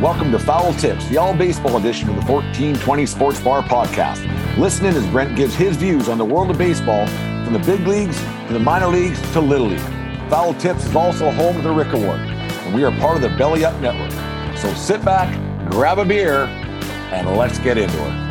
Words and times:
Welcome 0.00 0.30
to 0.32 0.38
Foul 0.38 0.74
Tips, 0.74 1.08
the 1.08 1.16
all 1.16 1.34
baseball 1.34 1.78
edition 1.78 2.10
of 2.10 2.16
the 2.16 2.30
1420 2.30 3.06
Sports 3.06 3.40
Bar 3.40 3.62
podcast. 3.62 4.58
Listen 4.58 4.84
in 4.84 4.94
as 4.94 5.06
Brent 5.06 5.34
gives 5.34 5.54
his 5.54 5.74
views 5.78 6.10
on 6.10 6.18
the 6.18 6.24
world 6.24 6.50
of 6.50 6.58
baseball 6.58 7.06
from 7.06 7.54
the 7.54 7.58
big 7.60 7.80
leagues 7.88 8.20
to 8.46 8.52
the 8.52 8.58
minor 8.58 8.88
leagues 8.88 9.18
to 9.32 9.40
Little 9.40 9.68
League. 9.68 9.80
Foul 10.28 10.52
Tips 10.52 10.84
is 10.84 10.94
also 10.94 11.30
home 11.30 11.56
to 11.56 11.62
the 11.62 11.72
Rick 11.72 11.94
Award, 11.94 12.20
and 12.20 12.74
we 12.74 12.84
are 12.84 12.90
part 13.00 13.16
of 13.16 13.22
the 13.22 13.30
Belly 13.38 13.64
Up 13.64 13.80
Network. 13.80 14.12
So 14.58 14.70
sit 14.74 15.02
back, 15.02 15.32
grab 15.70 15.98
a 15.98 16.04
beer, 16.04 16.44
and 17.10 17.34
let's 17.34 17.58
get 17.58 17.78
into 17.78 17.96
it. 17.96 18.25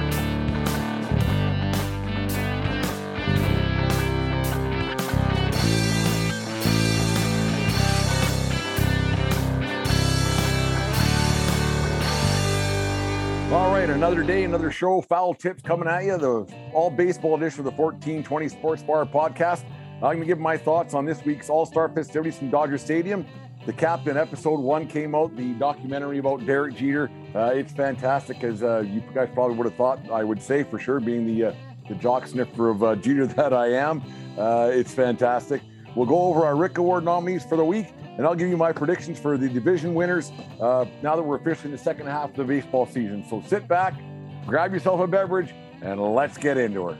Another 14.05 14.21
day, 14.21 14.43
another 14.43 14.69
show. 14.69 15.01
Foul 15.01 15.33
tips 15.33 15.63
coming 15.63 15.87
at 15.87 16.03
you. 16.03 16.15
The 16.15 16.45
all 16.75 16.91
baseball 16.91 17.33
edition 17.33 17.61
of 17.61 17.65
the 17.65 17.71
1420 17.71 18.49
Sports 18.49 18.83
Bar 18.83 19.03
podcast. 19.05 19.63
I'm 19.95 20.01
going 20.01 20.19
to 20.19 20.25
give 20.27 20.37
my 20.37 20.57
thoughts 20.57 20.93
on 20.93 21.05
this 21.05 21.25
week's 21.25 21.49
All 21.49 21.65
Star 21.65 21.89
festivities 21.89 22.37
from 22.37 22.51
Dodger 22.51 22.77
Stadium. 22.77 23.25
The 23.65 23.73
Captain 23.73 24.15
episode 24.15 24.59
one 24.59 24.85
came 24.85 25.15
out, 25.15 25.35
the 25.35 25.53
documentary 25.53 26.19
about 26.19 26.45
Derek 26.45 26.75
Jeter. 26.75 27.09
Uh, 27.33 27.53
it's 27.55 27.73
fantastic, 27.73 28.43
as 28.43 28.61
uh, 28.61 28.81
you 28.81 29.01
guys 29.11 29.29
probably 29.33 29.57
would 29.57 29.65
have 29.65 29.75
thought 29.75 29.97
I 30.11 30.23
would 30.23 30.39
say 30.39 30.61
for 30.61 30.77
sure, 30.77 30.99
being 30.99 31.25
the 31.25 31.45
uh, 31.45 31.53
the 31.89 31.95
jock 31.95 32.27
sniffer 32.27 32.69
of 32.69 32.83
uh, 32.83 32.95
Jeter 32.97 33.25
that 33.37 33.53
I 33.53 33.71
am. 33.71 34.03
Uh, 34.37 34.69
it's 34.71 34.93
fantastic. 34.93 35.63
We'll 35.95 36.05
go 36.05 36.23
over 36.23 36.45
our 36.45 36.55
Rick 36.55 36.77
Award 36.77 37.05
nominees 37.05 37.45
for 37.45 37.55
the 37.55 37.63
week, 37.63 37.93
and 38.17 38.25
I'll 38.25 38.35
give 38.35 38.49
you 38.49 38.57
my 38.57 38.73
predictions 38.73 39.17
for 39.17 39.37
the 39.37 39.47
division 39.47 39.93
winners 39.93 40.31
uh, 40.59 40.85
now 41.01 41.15
that 41.15 41.23
we're 41.23 41.37
officially 41.37 41.67
in 41.67 41.71
the 41.71 41.77
second 41.77 42.07
half 42.07 42.31
of 42.31 42.35
the 42.35 42.43
baseball 42.43 42.85
season. 42.85 43.25
So 43.29 43.41
sit 43.47 43.67
back, 43.67 43.93
grab 44.45 44.73
yourself 44.73 44.99
a 44.99 45.07
beverage, 45.07 45.53
and 45.81 46.01
let's 46.01 46.37
get 46.37 46.57
into 46.57 46.89
it. 46.89 46.97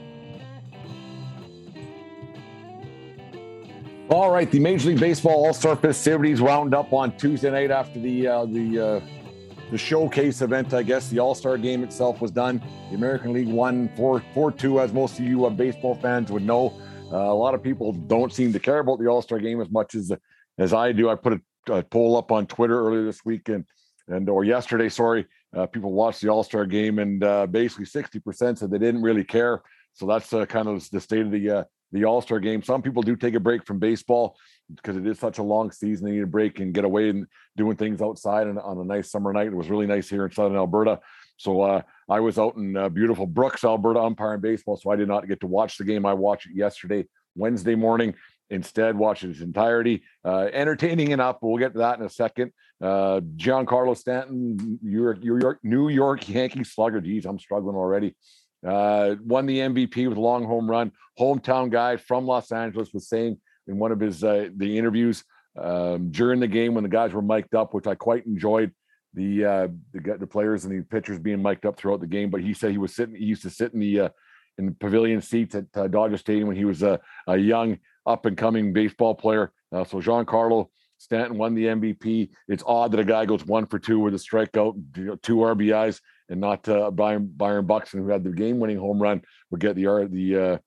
All 4.08 4.30
right, 4.30 4.48
the 4.50 4.60
Major 4.60 4.90
League 4.90 5.00
Baseball 5.00 5.46
All 5.46 5.52
Star 5.52 5.74
festivities 5.74 6.40
wound 6.40 6.74
up 6.74 6.92
on 6.92 7.16
Tuesday 7.16 7.50
night 7.50 7.72
after 7.72 7.98
the 7.98 8.28
uh, 8.28 8.44
the 8.46 8.78
uh, 8.78 9.00
the 9.72 9.76
showcase 9.76 10.42
event. 10.42 10.72
I 10.72 10.84
guess 10.84 11.08
the 11.08 11.18
All 11.18 11.34
Star 11.34 11.58
game 11.58 11.82
itself 11.82 12.20
was 12.20 12.30
done. 12.30 12.62
The 12.90 12.94
American 12.94 13.32
League 13.32 13.48
won 13.48 13.90
4 13.96 14.22
4 14.32 14.52
2, 14.52 14.80
as 14.80 14.92
most 14.92 15.18
of 15.18 15.24
you 15.24 15.44
uh, 15.44 15.50
baseball 15.50 15.96
fans 15.96 16.30
would 16.30 16.44
know. 16.44 16.72
Uh, 17.12 17.16
a 17.16 17.34
lot 17.34 17.54
of 17.54 17.62
people 17.62 17.92
don't 17.92 18.32
seem 18.32 18.52
to 18.52 18.58
care 18.58 18.78
about 18.78 18.98
the 18.98 19.06
All 19.06 19.22
Star 19.22 19.38
game 19.38 19.60
as 19.60 19.70
much 19.70 19.94
as 19.94 20.12
as 20.58 20.72
I 20.72 20.92
do. 20.92 21.08
I 21.08 21.14
put 21.14 21.34
a, 21.34 21.72
a, 21.72 21.82
poll 21.82 22.16
up 22.16 22.32
on 22.32 22.46
Twitter 22.46 22.80
earlier 22.80 23.04
this 23.04 23.24
week 23.24 23.48
and 23.48 23.64
and 24.08 24.28
or 24.28 24.44
yesterday, 24.44 24.88
sorry. 24.88 25.26
Uh, 25.56 25.66
people 25.66 25.92
watched 25.92 26.20
the 26.20 26.28
All 26.28 26.42
Star 26.42 26.66
game 26.66 26.98
and 26.98 27.22
uh, 27.22 27.46
basically 27.46 27.86
60% 27.86 28.58
said 28.58 28.70
they 28.70 28.78
didn't 28.78 29.02
really 29.02 29.24
care. 29.24 29.62
So 29.94 30.06
that's 30.06 30.32
uh, 30.32 30.44
kind 30.46 30.68
of 30.68 30.88
the 30.90 31.00
state 31.00 31.22
of 31.22 31.30
the 31.30 31.50
uh, 31.50 31.64
the 31.92 32.04
All 32.04 32.20
Star 32.20 32.40
game. 32.40 32.62
Some 32.62 32.82
people 32.82 33.02
do 33.02 33.16
take 33.16 33.34
a 33.34 33.40
break 33.40 33.64
from 33.64 33.78
baseball 33.78 34.36
because 34.74 34.96
it 34.96 35.06
is 35.06 35.18
such 35.18 35.38
a 35.38 35.42
long 35.42 35.70
season. 35.70 36.06
They 36.06 36.12
need 36.12 36.22
a 36.22 36.26
break 36.26 36.58
and 36.60 36.74
get 36.74 36.84
away 36.84 37.08
and 37.08 37.26
doing 37.56 37.76
things 37.76 38.02
outside 38.02 38.48
and 38.48 38.58
on 38.58 38.78
a 38.78 38.84
nice 38.84 39.10
summer 39.10 39.32
night. 39.32 39.46
It 39.46 39.54
was 39.56 39.70
really 39.70 39.86
nice 39.86 40.08
here 40.08 40.24
in 40.26 40.32
Southern 40.32 40.56
Alberta. 40.56 41.00
So 41.36 41.62
uh, 41.62 41.82
I 42.08 42.20
was 42.20 42.38
out 42.38 42.56
in 42.56 42.76
uh, 42.76 42.88
beautiful 42.88 43.26
Brooks, 43.26 43.64
Alberta, 43.64 44.00
umpiring 44.00 44.40
baseball. 44.40 44.76
So 44.76 44.90
I 44.90 44.96
did 44.96 45.08
not 45.08 45.28
get 45.28 45.40
to 45.40 45.46
watch 45.46 45.76
the 45.76 45.84
game. 45.84 46.06
I 46.06 46.14
watched 46.14 46.46
it 46.46 46.56
yesterday, 46.56 47.06
Wednesday 47.34 47.74
morning. 47.74 48.14
Instead, 48.48 48.96
watched 48.96 49.24
its 49.24 49.40
entirety. 49.40 50.04
Uh, 50.24 50.48
entertaining 50.52 51.10
enough, 51.10 51.38
but 51.40 51.48
we'll 51.48 51.58
get 51.58 51.72
to 51.72 51.80
that 51.80 51.98
in 51.98 52.04
a 52.04 52.10
second. 52.10 52.52
Uh, 52.80 53.20
Giancarlo 53.36 53.96
Stanton, 53.96 54.78
New 54.82 55.02
York, 55.02 55.22
New 55.22 55.56
New 55.64 55.88
York 55.88 56.28
Yankee 56.28 56.62
slugger. 56.62 57.00
Geez, 57.00 57.26
I'm 57.26 57.40
struggling 57.40 57.74
already. 57.74 58.14
Uh, 58.64 59.16
won 59.24 59.46
the 59.46 59.58
MVP 59.58 60.08
with 60.08 60.16
a 60.16 60.20
long 60.20 60.44
home 60.44 60.70
run. 60.70 60.92
Hometown 61.18 61.70
guy 61.70 61.96
from 61.96 62.26
Los 62.26 62.52
Angeles 62.52 62.92
was 62.92 63.08
saying 63.08 63.40
in 63.66 63.78
one 63.78 63.90
of 63.90 63.98
his 63.98 64.22
uh, 64.22 64.48
the 64.56 64.78
interviews 64.78 65.24
um, 65.58 66.10
during 66.10 66.38
the 66.38 66.46
game 66.46 66.74
when 66.74 66.84
the 66.84 66.90
guys 66.90 67.12
were 67.12 67.22
mic'd 67.22 67.54
up, 67.54 67.74
which 67.74 67.86
I 67.86 67.94
quite 67.94 68.26
enjoyed 68.26 68.72
the 69.16 69.44
uh, 69.44 69.68
the, 69.92 70.16
the 70.18 70.26
players 70.26 70.64
and 70.64 70.78
the 70.78 70.84
pitchers 70.84 71.18
being 71.18 71.42
mic'd 71.42 71.66
up 71.66 71.76
throughout 71.76 72.00
the 72.00 72.06
game. 72.06 72.30
But 72.30 72.42
he 72.42 72.54
said 72.54 72.70
he 72.70 72.78
was 72.78 72.94
sitting, 72.94 73.16
he 73.16 73.24
used 73.24 73.42
to 73.42 73.50
sit 73.50 73.72
in 73.72 73.80
the 73.80 74.00
uh, 74.00 74.08
in 74.58 74.66
the 74.66 74.72
pavilion 74.72 75.20
seats 75.20 75.54
at 75.54 75.64
uh, 75.74 75.88
Dodger 75.88 76.18
Stadium 76.18 76.46
when 76.48 76.56
he 76.56 76.64
was 76.64 76.82
a, 76.82 77.00
a 77.26 77.36
young 77.36 77.78
up 78.06 78.26
and 78.26 78.36
coming 78.36 78.72
baseball 78.72 79.14
player. 79.14 79.52
Uh, 79.72 79.84
so 79.84 79.98
Giancarlo 79.98 80.68
Stanton 80.98 81.36
won 81.36 81.54
the 81.54 81.64
MVP. 81.64 82.30
It's 82.48 82.62
odd 82.66 82.92
that 82.92 83.00
a 83.00 83.04
guy 83.04 83.26
goes 83.26 83.44
one 83.44 83.66
for 83.66 83.78
two 83.78 83.98
with 83.98 84.14
a 84.14 84.18
strikeout, 84.18 85.22
two 85.22 85.36
RBIs, 85.36 86.00
and 86.28 86.40
not 86.40 86.68
uh, 86.68 86.90
Byron, 86.90 87.32
Byron 87.36 87.66
Buxton, 87.66 88.00
who 88.00 88.08
had 88.08 88.24
the 88.24 88.30
game-winning 88.30 88.78
home 88.78 89.00
run, 89.00 89.22
would 89.50 89.60
get 89.60 89.76
the 89.76 90.08
the 90.10 90.36
uh, 90.36 90.58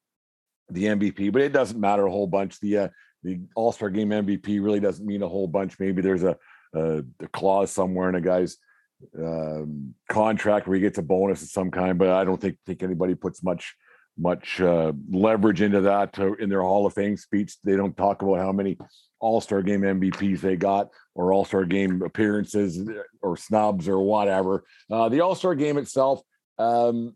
the 0.70 0.86
MVP. 0.86 1.32
But 1.32 1.42
it 1.42 1.54
doesn't 1.54 1.80
matter 1.80 2.06
a 2.06 2.12
whole 2.12 2.28
bunch. 2.28 2.60
The 2.60 2.78
uh, 2.78 2.88
the 3.24 3.42
All 3.56 3.72
Star 3.72 3.90
Game 3.90 4.10
MVP 4.10 4.64
really 4.64 4.80
doesn't 4.80 5.06
mean 5.06 5.24
a 5.24 5.28
whole 5.28 5.48
bunch. 5.48 5.80
Maybe 5.80 6.02
there's 6.02 6.24
a, 6.24 6.38
a, 6.74 7.04
a 7.20 7.28
clause 7.34 7.72
somewhere 7.72 8.10
in 8.10 8.16
a 8.16 8.22
guy's 8.22 8.58
um, 9.18 9.94
contract 10.10 10.68
where 10.68 10.76
he 10.76 10.82
gets 10.82 10.98
a 10.98 11.04
bonus 11.04 11.42
of 11.42 11.50
some 11.50 11.72
kind, 11.72 11.98
but 11.98 12.10
I 12.10 12.24
don't 12.24 12.40
think 12.40 12.58
think 12.66 12.84
anybody 12.84 13.16
puts 13.16 13.44
much 13.44 13.76
much 14.18 14.60
uh, 14.60 14.92
leverage 15.10 15.62
into 15.62 15.82
that 15.82 16.14
to, 16.14 16.36
in 16.36 16.50
their 16.50 16.62
Hall 16.62 16.86
of 16.86 16.94
Fame 16.94 17.16
speech. 17.16 17.56
They 17.64 17.78
don't 17.78 17.96
talk 17.96 18.22
about 18.22 18.40
how 18.40 18.52
many 18.52 18.78
All 19.20 19.42
Star 19.42 19.62
Game 19.62 19.82
MVPs 19.82 20.42
they 20.42 20.58
got 20.58 20.90
or 21.16 21.32
All 21.32 21.46
Star 21.46 21.64
Game 21.66 22.02
appearances 22.02 22.90
or 23.22 23.38
snubs 23.38 23.88
or 23.88 24.00
whatever. 24.00 24.66
Uh, 24.92 25.10
the 25.10 25.22
All 25.22 25.36
Star 25.36 25.56
Game 25.56 25.78
itself, 25.78 26.22
um, 26.58 27.16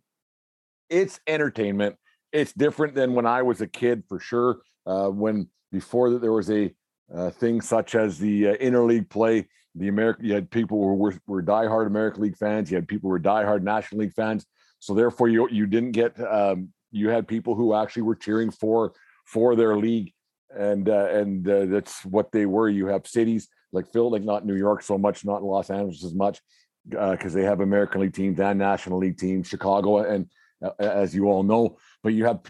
it's 0.90 1.20
entertainment. 1.28 1.98
It's 2.32 2.54
different 2.54 2.96
than 2.96 3.14
when 3.14 3.26
I 3.26 3.42
was 3.42 3.62
a 3.62 3.68
kid 3.68 4.04
for 4.08 4.20
sure. 4.20 4.62
Uh, 4.86 5.10
when 5.10 5.50
before 5.72 6.12
that 6.12 6.22
there 6.22 6.32
was 6.32 6.50
a 6.50 6.74
uh, 7.16 7.30
thing 7.30 7.62
such 7.62 7.96
as 7.96 8.18
the 8.18 8.50
uh, 8.50 8.56
interleague 8.58 9.10
play. 9.10 9.48
The 9.76 9.88
American, 9.88 10.26
you 10.26 10.34
had 10.34 10.52
people 10.52 10.78
who 10.78 10.94
were, 10.96 11.16
were 11.26 11.42
diehard 11.42 11.88
American 11.88 12.22
League 12.22 12.38
fans. 12.38 12.70
You 12.70 12.76
had 12.76 12.88
people 12.88 13.08
who 13.08 13.12
were 13.12 13.20
diehard 13.20 13.64
National 13.64 14.02
League 14.02 14.14
fans. 14.14 14.46
So 14.80 14.94
therefore, 14.94 15.30
you 15.30 15.48
you 15.50 15.66
didn't 15.66 15.92
get 15.92 16.20
um, 16.20 16.70
you 16.92 17.10
had 17.10 17.28
people 17.28 17.56
who 17.56 17.74
actually 17.74 18.04
were 18.04 18.16
cheering 18.16 18.52
for 18.52 18.94
for 19.26 19.56
their 19.56 19.78
league, 19.78 20.12
and 20.56 20.88
uh, 20.90 21.08
and 21.12 21.50
uh, 21.50 21.66
that's 21.66 22.06
what 22.06 22.32
they 22.32 22.46
were. 22.46 22.70
You 22.70 22.88
have 22.88 23.08
cities 23.08 23.48
like 23.72 23.92
Phil, 23.92 24.12
like 24.12 24.24
not 24.24 24.46
New 24.46 24.56
York 24.56 24.84
so 24.84 24.98
much, 24.98 25.26
not 25.26 25.44
Los 25.44 25.70
Angeles 25.70 26.04
as 26.04 26.14
much, 26.14 26.40
because 26.88 27.36
uh, 27.36 27.40
they 27.40 27.44
have 27.44 27.62
American 27.62 28.02
League 28.02 28.14
teams 28.14 28.40
and 28.40 28.60
National 28.60 29.00
League 29.00 29.18
teams. 29.18 29.48
Chicago, 29.48 29.98
and 30.00 30.28
uh, 30.64 30.72
as 30.80 31.16
you 31.16 31.26
all 31.26 31.44
know, 31.44 31.78
but 32.04 32.14
you 32.14 32.26
have 32.26 32.42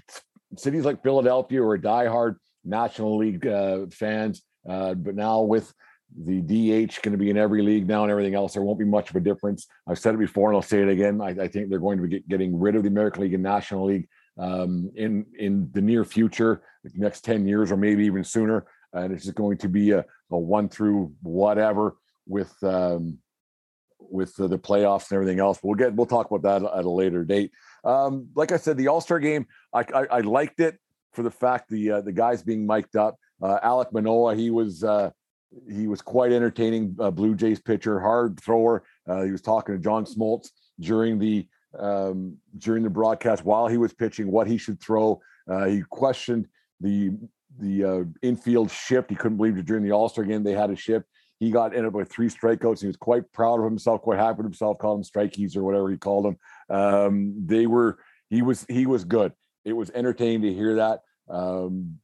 cities 0.58 0.86
like 0.86 1.04
Philadelphia 1.04 1.60
who 1.60 1.68
are 1.68 1.80
diehard 1.80 2.36
National 2.66 3.18
League 3.18 3.46
uh, 3.48 3.86
fans, 3.92 4.42
uh, 4.68 4.94
but 4.94 5.16
now 5.16 5.42
with 5.42 5.74
the 6.16 6.42
DH 6.42 7.02
going 7.02 7.12
to 7.12 7.18
be 7.18 7.30
in 7.30 7.38
every 7.38 7.62
league 7.62 7.88
now 7.88 8.04
and 8.04 8.12
everything 8.12 8.36
else, 8.36 8.54
there 8.54 8.62
won't 8.62 8.80
be 8.80 8.86
much 8.86 9.10
of 9.10 9.16
a 9.16 9.20
difference. 9.20 9.68
I've 9.88 10.00
said 10.00 10.14
it 10.14 10.20
before 10.20 10.50
and 10.50 10.56
I'll 10.56 10.62
say 10.62 10.82
it 10.82 10.90
again. 10.90 11.22
I, 11.22 11.30
I 11.30 11.48
think 11.48 11.70
they're 11.70 11.80
going 11.80 11.98
to 11.98 12.04
be 12.04 12.10
get, 12.10 12.30
getting 12.30 12.60
rid 12.60 12.76
of 12.76 12.84
the 12.84 12.90
American 12.90 13.24
League 13.24 13.34
and 13.34 13.44
National 13.44 13.86
League 13.86 14.08
um, 14.38 14.92
in 14.96 15.26
in 15.38 15.70
the 15.74 15.82
near 15.82 16.06
future, 16.06 16.62
the 16.84 16.92
next 16.96 17.22
ten 17.22 17.48
years 17.48 17.72
or 17.72 17.78
maybe 17.78 18.06
even 18.06 18.24
sooner. 18.24 18.66
And 18.94 19.12
it's 19.12 19.24
just 19.24 19.36
going 19.36 19.58
to 19.58 19.70
be 19.70 19.92
a, 19.92 20.06
a 20.32 20.38
one 20.38 20.70
through 20.70 21.14
whatever 21.24 21.96
with 22.28 22.54
um, 22.64 23.18
with 24.00 24.36
the, 24.36 24.48
the, 24.48 24.60
playoffs 24.60 25.10
and 25.10 25.16
everything 25.16 25.40
else. 25.40 25.60
We'll 25.64 25.76
get 25.76 25.94
we'll 25.96 26.06
talk 26.06 26.30
about 26.30 26.44
that 26.44 26.78
at 26.78 26.86
a 26.86 26.90
later 26.90 27.24
date. 27.24 27.52
Um, 27.84 28.28
like 28.36 28.52
I 28.52 28.58
said, 28.58 28.78
the 28.78 28.88
All 28.88 29.02
Star 29.02 29.20
game, 29.20 29.48
I, 29.74 29.80
I, 29.94 30.06
I 30.12 30.20
liked 30.22 30.60
it 30.60 30.78
for 31.14 31.24
the 31.24 31.32
fact 31.32 31.70
the 31.70 31.92
uh, 31.92 32.02
the 32.02 32.12
guys 32.12 32.44
being 32.44 32.66
mic'd 32.66 32.96
up. 32.96 33.18
Uh, 33.42 33.60
Alek 33.64 33.92
Manoah, 33.92 34.36
he 34.36 34.50
was 34.50 34.84
uh, 34.84 35.12
he 35.70 35.88
was 35.88 36.02
quite 36.02 36.32
entertaining. 36.32 36.96
Uh, 37.00 37.12
Blue 37.12 37.36
Jays 37.36 37.60
pitcher, 37.60 38.00
hard 38.00 38.40
thrower. 38.40 38.84
Uh, 39.08 39.24
he 39.24 39.32
was 39.32 39.42
talking 39.42 39.76
to 39.76 39.82
John 39.82 40.06
Smoltz 40.06 40.50
during 40.80 41.20
the 41.20 41.48
um, 41.78 42.38
during 42.58 42.84
the 42.84 42.90
broadcast 42.90 43.44
while 43.44 43.68
he 43.68 43.78
was 43.78 43.94
pitching 43.94 44.32
what 44.32 44.48
he 44.48 44.58
should 44.58 44.82
throw. 44.82 45.22
Uh, 45.50 45.66
he 45.66 45.84
questioned 45.90 46.48
the 46.80 47.12
the 47.60 48.08
infield 48.24 48.72
shift. 48.72 49.10
He 49.10 49.16
couldn't 49.16 49.38
believe 49.38 49.58
it 49.58 49.66
during 49.66 49.84
the 49.84 49.92
All 49.92 50.10
Star 50.10 50.24
game 50.24 50.44
they 50.44 50.54
had 50.54 50.72
a 50.72 50.76
shift. 50.76 51.06
He 51.40 51.52
got 51.52 51.74
ended 51.74 51.88
up 51.88 51.94
with 51.94 52.10
three 52.10 52.30
strikeouts. 52.30 52.80
He 52.80 52.88
was 52.88 52.96
quite 52.96 53.30
proud 53.34 53.60
of 53.60 53.66
himself, 53.66 54.02
quite 54.02 54.18
happy 54.18 54.38
with 54.38 54.46
himself. 54.46 54.78
Called 54.78 55.00
them 55.00 55.04
strikeys 55.04 55.58
or 55.58 55.64
whatever 55.64 55.90
he 55.90 55.98
called 55.98 56.26
them. 56.26 56.38
Um, 56.70 57.34
they 57.46 57.68
were 57.68 58.00
he 58.30 58.42
was 58.42 58.66
he 58.70 58.86
was 58.86 59.04
good. 59.04 59.34
It 59.66 59.74
was 59.74 59.92
entertaining 59.92 60.44
to 60.44 60.54
hear 60.54 60.76
that. 60.76 61.02
Um, 61.30 62.00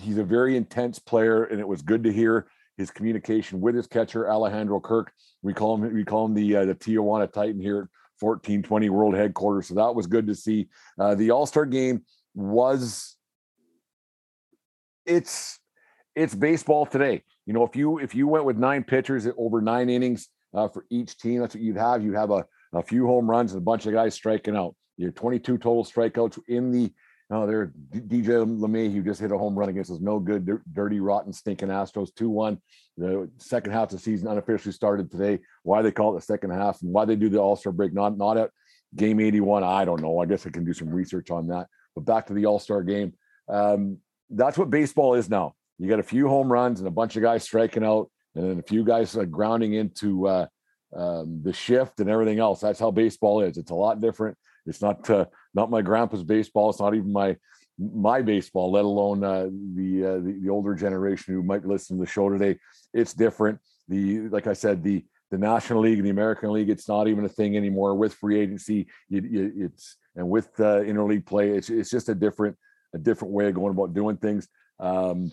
he's 0.00 0.18
a 0.18 0.24
very 0.24 0.56
intense 0.56 0.98
player, 0.98 1.44
and 1.44 1.60
it 1.60 1.68
was 1.68 1.82
good 1.82 2.04
to 2.04 2.12
hear 2.12 2.46
his 2.76 2.90
communication 2.90 3.60
with 3.60 3.74
his 3.74 3.86
catcher 3.86 4.30
Alejandro 4.30 4.80
Kirk. 4.80 5.12
We 5.42 5.52
call 5.52 5.76
him 5.76 5.94
we 5.94 6.04
call 6.04 6.26
him 6.26 6.34
the 6.34 6.56
uh, 6.56 6.64
the 6.64 6.74
Tijuana 6.74 7.30
Titan 7.30 7.60
here 7.60 7.78
at 7.78 7.88
1420 8.20 8.90
World 8.90 9.14
Headquarters. 9.14 9.68
So 9.68 9.74
that 9.74 9.94
was 9.94 10.06
good 10.06 10.26
to 10.26 10.34
see. 10.34 10.68
Uh, 10.98 11.14
the 11.14 11.30
All 11.30 11.46
Star 11.46 11.66
game 11.66 12.04
was 12.34 13.16
it's 15.06 15.58
it's 16.14 16.34
baseball 16.34 16.86
today. 16.86 17.22
You 17.46 17.52
know, 17.52 17.64
if 17.64 17.76
you 17.76 17.98
if 17.98 18.14
you 18.14 18.28
went 18.28 18.44
with 18.44 18.56
nine 18.56 18.84
pitchers 18.84 19.26
over 19.36 19.60
nine 19.60 19.90
innings 19.90 20.28
uh, 20.54 20.68
for 20.68 20.86
each 20.90 21.18
team, 21.18 21.40
that's 21.40 21.54
what 21.54 21.62
you'd 21.62 21.76
have. 21.76 22.04
You 22.04 22.12
have 22.14 22.30
a, 22.30 22.44
a 22.72 22.82
few 22.82 23.06
home 23.06 23.28
runs 23.28 23.52
and 23.52 23.58
a 23.60 23.64
bunch 23.64 23.86
of 23.86 23.92
guys 23.92 24.14
striking 24.14 24.56
out. 24.56 24.74
You 24.96 25.06
have 25.06 25.14
22 25.14 25.58
total 25.58 25.84
strikeouts 25.84 26.38
in 26.48 26.70
the 26.70 26.92
no, 27.32 27.46
there, 27.46 27.72
DJ 27.94 28.44
LeMahieu 28.44 29.02
just 29.02 29.18
hit 29.18 29.32
a 29.32 29.38
home 29.38 29.58
run 29.58 29.70
against 29.70 29.88
those 29.88 30.02
no 30.02 30.18
good, 30.18 30.46
dirty, 30.70 31.00
rotten, 31.00 31.32
stinking 31.32 31.70
Astros 31.70 32.14
2 32.14 32.28
1. 32.28 32.60
The 32.98 33.30
second 33.38 33.72
half 33.72 33.84
of 33.84 33.92
the 33.92 33.98
season 33.98 34.28
unofficially 34.28 34.72
started 34.72 35.10
today. 35.10 35.38
Why 35.62 35.80
they 35.80 35.92
call 35.92 36.14
it 36.14 36.20
the 36.20 36.26
second 36.26 36.50
half 36.50 36.82
and 36.82 36.92
why 36.92 37.06
they 37.06 37.16
do 37.16 37.30
the 37.30 37.38
All 37.38 37.56
Star 37.56 37.72
break, 37.72 37.94
not, 37.94 38.18
not 38.18 38.36
at 38.36 38.50
game 38.94 39.18
81, 39.18 39.64
I 39.64 39.86
don't 39.86 40.02
know. 40.02 40.18
I 40.18 40.26
guess 40.26 40.46
I 40.46 40.50
can 40.50 40.66
do 40.66 40.74
some 40.74 40.90
research 40.90 41.30
on 41.30 41.46
that. 41.46 41.68
But 41.94 42.04
back 42.04 42.26
to 42.26 42.34
the 42.34 42.44
All 42.44 42.58
Star 42.58 42.82
game. 42.82 43.14
Um, 43.48 43.96
that's 44.28 44.58
what 44.58 44.68
baseball 44.68 45.14
is 45.14 45.30
now. 45.30 45.54
You 45.78 45.88
got 45.88 46.00
a 46.00 46.04
few 46.04 46.28
home 46.28 46.52
runs 46.52 46.80
and 46.80 46.86
a 46.86 46.92
bunch 46.92 47.16
of 47.16 47.22
guys 47.22 47.44
striking 47.44 47.82
out, 47.82 48.10
and 48.34 48.50
then 48.50 48.58
a 48.58 48.62
few 48.62 48.84
guys 48.84 49.16
uh, 49.16 49.24
grounding 49.24 49.72
into 49.72 50.28
uh, 50.28 50.46
um, 50.94 51.40
the 51.42 51.54
shift 51.54 52.00
and 52.00 52.10
everything 52.10 52.40
else. 52.40 52.60
That's 52.60 52.78
how 52.78 52.90
baseball 52.90 53.40
is. 53.40 53.56
It's 53.56 53.70
a 53.70 53.74
lot 53.74 54.02
different. 54.02 54.36
It's 54.66 54.82
not 54.82 55.08
uh, 55.10 55.26
not 55.54 55.70
my 55.70 55.82
grandpa's 55.82 56.24
baseball. 56.24 56.70
It's 56.70 56.80
not 56.80 56.94
even 56.94 57.12
my 57.12 57.36
my 57.78 58.22
baseball, 58.22 58.70
let 58.70 58.84
alone 58.84 59.24
uh, 59.24 59.48
the, 59.74 60.04
uh, 60.04 60.14
the, 60.16 60.38
the 60.42 60.50
older 60.50 60.74
generation 60.74 61.34
who 61.34 61.42
might 61.42 61.64
listen 61.64 61.96
to 61.96 62.04
the 62.04 62.10
show 62.10 62.28
today. 62.28 62.58
It's 62.92 63.14
different. 63.14 63.58
The 63.88 64.28
like 64.28 64.46
I 64.46 64.52
said, 64.52 64.82
the 64.82 65.04
the 65.30 65.38
National 65.38 65.80
League 65.80 65.98
and 65.98 66.06
the 66.06 66.10
American 66.10 66.52
League, 66.52 66.68
it's 66.68 66.88
not 66.88 67.08
even 67.08 67.24
a 67.24 67.28
thing 67.28 67.56
anymore. 67.56 67.94
With 67.94 68.14
free 68.14 68.38
agency, 68.38 68.86
it, 69.10 69.24
it, 69.24 69.52
it's 69.56 69.96
and 70.14 70.28
with 70.28 70.48
uh, 70.60 70.80
interleague 70.80 71.26
play, 71.26 71.50
it's 71.50 71.70
it's 71.70 71.90
just 71.90 72.08
a 72.08 72.14
different 72.14 72.56
a 72.94 72.98
different 72.98 73.32
way 73.32 73.48
of 73.48 73.54
going 73.54 73.72
about 73.72 73.94
doing 73.94 74.16
things. 74.18 74.46
Um, 74.78 75.32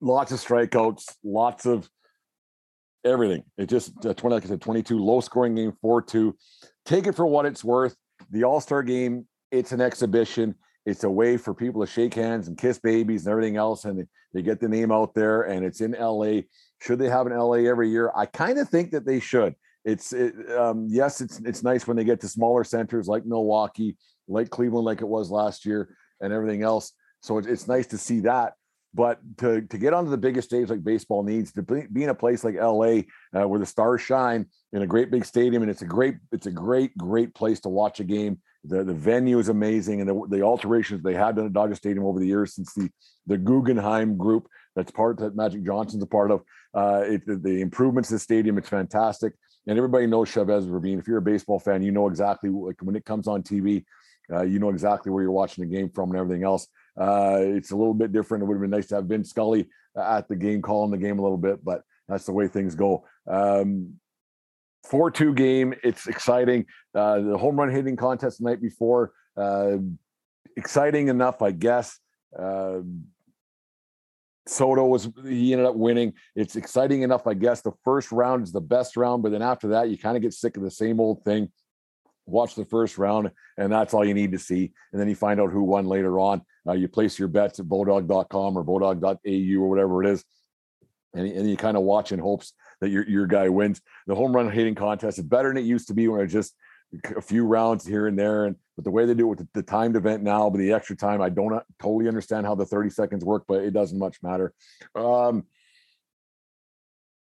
lots 0.00 0.32
of 0.32 0.40
strikeouts, 0.40 1.04
lots 1.24 1.66
of 1.66 1.88
everything. 3.04 3.44
It 3.56 3.68
just 3.68 3.92
uh, 4.04 4.14
20, 4.14 4.34
like 4.34 4.44
I 4.44 4.48
said, 4.48 4.60
22 4.60 4.98
low 4.98 5.20
scoring 5.20 5.54
game, 5.54 5.72
4 5.80 6.02
2. 6.02 6.36
Take 6.88 7.06
it 7.06 7.14
for 7.14 7.26
what 7.26 7.44
it's 7.44 7.62
worth 7.62 7.94
the 8.30 8.44
All 8.44 8.62
Star 8.62 8.82
game, 8.82 9.26
it's 9.50 9.72
an 9.72 9.80
exhibition. 9.82 10.54
It's 10.86 11.04
a 11.04 11.10
way 11.10 11.36
for 11.36 11.52
people 11.52 11.84
to 11.84 11.90
shake 11.90 12.14
hands 12.14 12.48
and 12.48 12.56
kiss 12.56 12.78
babies 12.78 13.26
and 13.26 13.30
everything 13.30 13.58
else. 13.58 13.84
And 13.84 14.06
they, 14.32 14.40
get 14.40 14.58
the 14.58 14.70
name 14.70 14.90
out 14.90 15.12
there 15.12 15.42
and 15.42 15.66
it's 15.66 15.82
in 15.82 15.92
LA. 15.92 16.42
Should 16.80 16.98
they 16.98 17.10
have 17.10 17.26
an 17.26 17.36
LA 17.36 17.68
every 17.68 17.90
year? 17.90 18.10
I 18.16 18.24
kind 18.24 18.58
of 18.58 18.70
think 18.70 18.92
that 18.92 19.04
they 19.04 19.20
should. 19.20 19.54
It's 19.84 20.14
it, 20.14 20.34
um, 20.56 20.86
yes, 20.88 21.20
it's 21.20 21.40
it's 21.40 21.62
nice 21.62 21.86
when 21.86 21.98
they 21.98 22.04
get 22.04 22.20
to 22.22 22.28
smaller 22.28 22.64
centers 22.64 23.06
like 23.06 23.26
Milwaukee, 23.26 23.98
like 24.26 24.48
Cleveland, 24.48 24.86
like 24.86 25.02
it 25.02 25.08
was 25.08 25.30
last 25.30 25.66
year, 25.66 25.94
and 26.22 26.32
everything 26.32 26.62
else. 26.62 26.92
So 27.22 27.36
it's, 27.36 27.46
it's 27.46 27.68
nice 27.68 27.86
to 27.88 27.98
see 27.98 28.20
that. 28.20 28.54
But 28.98 29.20
to, 29.38 29.60
to 29.60 29.78
get 29.78 29.94
onto 29.94 30.10
the 30.10 30.18
biggest 30.18 30.48
stage 30.48 30.70
like 30.70 30.82
baseball 30.82 31.22
needs, 31.22 31.52
to 31.52 31.62
be, 31.62 32.02
in 32.02 32.08
a 32.08 32.14
place 32.16 32.42
like 32.42 32.56
LA 32.56 33.02
uh, 33.32 33.46
where 33.46 33.60
the 33.60 33.64
stars 33.64 34.02
shine 34.02 34.46
in 34.72 34.82
a 34.82 34.88
great 34.88 35.12
big 35.12 35.24
stadium, 35.24 35.62
and 35.62 35.70
it's 35.70 35.82
a 35.82 35.86
great 35.86 36.16
it's 36.32 36.46
a 36.46 36.50
great 36.50 36.98
great 36.98 37.32
place 37.32 37.60
to 37.60 37.68
watch 37.68 38.00
a 38.00 38.04
game. 38.04 38.40
The 38.64 38.82
the 38.82 38.92
venue 38.92 39.38
is 39.38 39.50
amazing, 39.50 40.00
and 40.00 40.10
the, 40.10 40.26
the 40.28 40.42
alterations 40.42 41.04
they 41.04 41.14
have 41.14 41.36
done 41.36 41.46
at 41.46 41.52
Dodger 41.52 41.76
Stadium 41.76 42.06
over 42.06 42.18
the 42.18 42.26
years 42.26 42.56
since 42.56 42.74
the 42.74 42.90
the 43.28 43.38
Guggenheim 43.38 44.16
group 44.16 44.48
that's 44.74 44.90
part 44.90 45.18
that 45.18 45.36
Magic 45.36 45.64
Johnson's 45.64 46.02
a 46.02 46.06
part 46.06 46.32
of. 46.32 46.42
Uh, 46.74 47.04
it, 47.06 47.24
the, 47.24 47.36
the 47.36 47.60
improvements 47.60 48.08
to 48.08 48.16
the 48.16 48.18
stadium, 48.18 48.58
it's 48.58 48.68
fantastic, 48.68 49.32
and 49.68 49.78
everybody 49.78 50.08
knows 50.08 50.28
Chavez 50.28 50.66
Ravine. 50.66 50.98
If 50.98 51.06
you're 51.06 51.18
a 51.18 51.22
baseball 51.22 51.60
fan, 51.60 51.84
you 51.84 51.92
know 51.92 52.08
exactly 52.08 52.50
like 52.50 52.82
when 52.82 52.96
it 52.96 53.04
comes 53.04 53.28
on 53.28 53.44
TV, 53.44 53.84
uh, 54.32 54.42
you 54.42 54.58
know 54.58 54.70
exactly 54.70 55.12
where 55.12 55.22
you're 55.22 55.30
watching 55.30 55.62
the 55.62 55.76
game 55.76 55.88
from 55.88 56.10
and 56.10 56.18
everything 56.18 56.42
else. 56.42 56.66
Uh, 56.98 57.38
it's 57.40 57.70
a 57.70 57.76
little 57.76 57.94
bit 57.94 58.12
different. 58.12 58.42
It 58.42 58.46
would 58.46 58.54
have 58.54 58.62
been 58.62 58.70
nice 58.70 58.88
to 58.88 58.96
have 58.96 59.04
Vin 59.04 59.24
Scully 59.24 59.68
at 59.96 60.28
the 60.28 60.36
game, 60.36 60.62
calling 60.62 60.90
the 60.90 60.98
game 60.98 61.18
a 61.18 61.22
little 61.22 61.38
bit, 61.38 61.64
but 61.64 61.82
that's 62.08 62.24
the 62.24 62.32
way 62.32 62.48
things 62.48 62.74
go. 62.74 63.04
Um, 63.26 63.94
4 64.88 65.10
2 65.10 65.34
game. 65.34 65.74
It's 65.84 66.06
exciting. 66.06 66.66
Uh, 66.94 67.20
the 67.20 67.38
home 67.38 67.56
run 67.56 67.70
hitting 67.70 67.96
contest 67.96 68.38
the 68.38 68.44
night 68.44 68.60
before, 68.60 69.12
uh, 69.36 69.76
exciting 70.56 71.08
enough, 71.08 71.42
I 71.42 71.52
guess. 71.52 71.98
Uh, 72.38 72.80
Soto 74.46 74.86
was, 74.86 75.10
he 75.24 75.52
ended 75.52 75.66
up 75.66 75.76
winning. 75.76 76.14
It's 76.34 76.56
exciting 76.56 77.02
enough, 77.02 77.26
I 77.26 77.34
guess. 77.34 77.60
The 77.60 77.72
first 77.84 78.10
round 78.12 78.44
is 78.44 78.52
the 78.52 78.62
best 78.62 78.96
round, 78.96 79.22
but 79.22 79.30
then 79.30 79.42
after 79.42 79.68
that, 79.68 79.90
you 79.90 79.98
kind 79.98 80.16
of 80.16 80.22
get 80.22 80.32
sick 80.32 80.56
of 80.56 80.62
the 80.62 80.70
same 80.70 81.00
old 81.00 81.22
thing 81.24 81.50
watch 82.28 82.54
the 82.54 82.64
first 82.64 82.98
round, 82.98 83.30
and 83.56 83.72
that's 83.72 83.94
all 83.94 84.04
you 84.04 84.14
need 84.14 84.32
to 84.32 84.38
see. 84.38 84.72
And 84.92 85.00
then 85.00 85.08
you 85.08 85.16
find 85.16 85.40
out 85.40 85.50
who 85.50 85.62
won 85.62 85.86
later 85.86 86.20
on. 86.20 86.42
Uh, 86.66 86.72
you 86.72 86.88
place 86.88 87.18
your 87.18 87.28
bets 87.28 87.60
at 87.60 87.66
bodog.com 87.66 88.56
or 88.56 88.64
bodog.au 88.64 89.62
or 89.62 89.68
whatever 89.68 90.02
it 90.02 90.10
is. 90.10 90.24
And, 91.14 91.26
and 91.26 91.48
you 91.48 91.56
kind 91.56 91.76
of 91.76 91.82
watch 91.84 92.12
in 92.12 92.18
hopes 92.18 92.52
that 92.80 92.90
your, 92.90 93.08
your 93.08 93.26
guy 93.26 93.48
wins. 93.48 93.80
The 94.06 94.14
home 94.14 94.34
run 94.34 94.50
hitting 94.50 94.74
contest 94.74 95.18
is 95.18 95.24
better 95.24 95.48
than 95.48 95.56
it 95.56 95.66
used 95.66 95.88
to 95.88 95.94
be 95.94 96.08
when 96.08 96.20
it 96.20 96.26
just 96.26 96.54
a 97.16 97.20
few 97.20 97.44
rounds 97.44 97.86
here 97.86 98.06
and 98.06 98.18
there. 98.18 98.44
And 98.44 98.56
but 98.76 98.84
the 98.84 98.90
way 98.90 99.06
they 99.06 99.14
do 99.14 99.26
it 99.26 99.30
with 99.30 99.38
the, 99.38 99.48
the 99.54 99.62
timed 99.62 99.96
event 99.96 100.22
now, 100.22 100.48
but 100.50 100.58
the 100.58 100.72
extra 100.72 100.96
time, 100.96 101.20
I 101.20 101.28
don't 101.28 101.62
totally 101.80 102.08
understand 102.08 102.46
how 102.46 102.54
the 102.54 102.66
30 102.66 102.90
seconds 102.90 103.24
work, 103.24 103.44
but 103.48 103.62
it 103.62 103.72
doesn't 103.72 103.98
much 103.98 104.18
matter. 104.22 104.52
Um, 104.94 105.44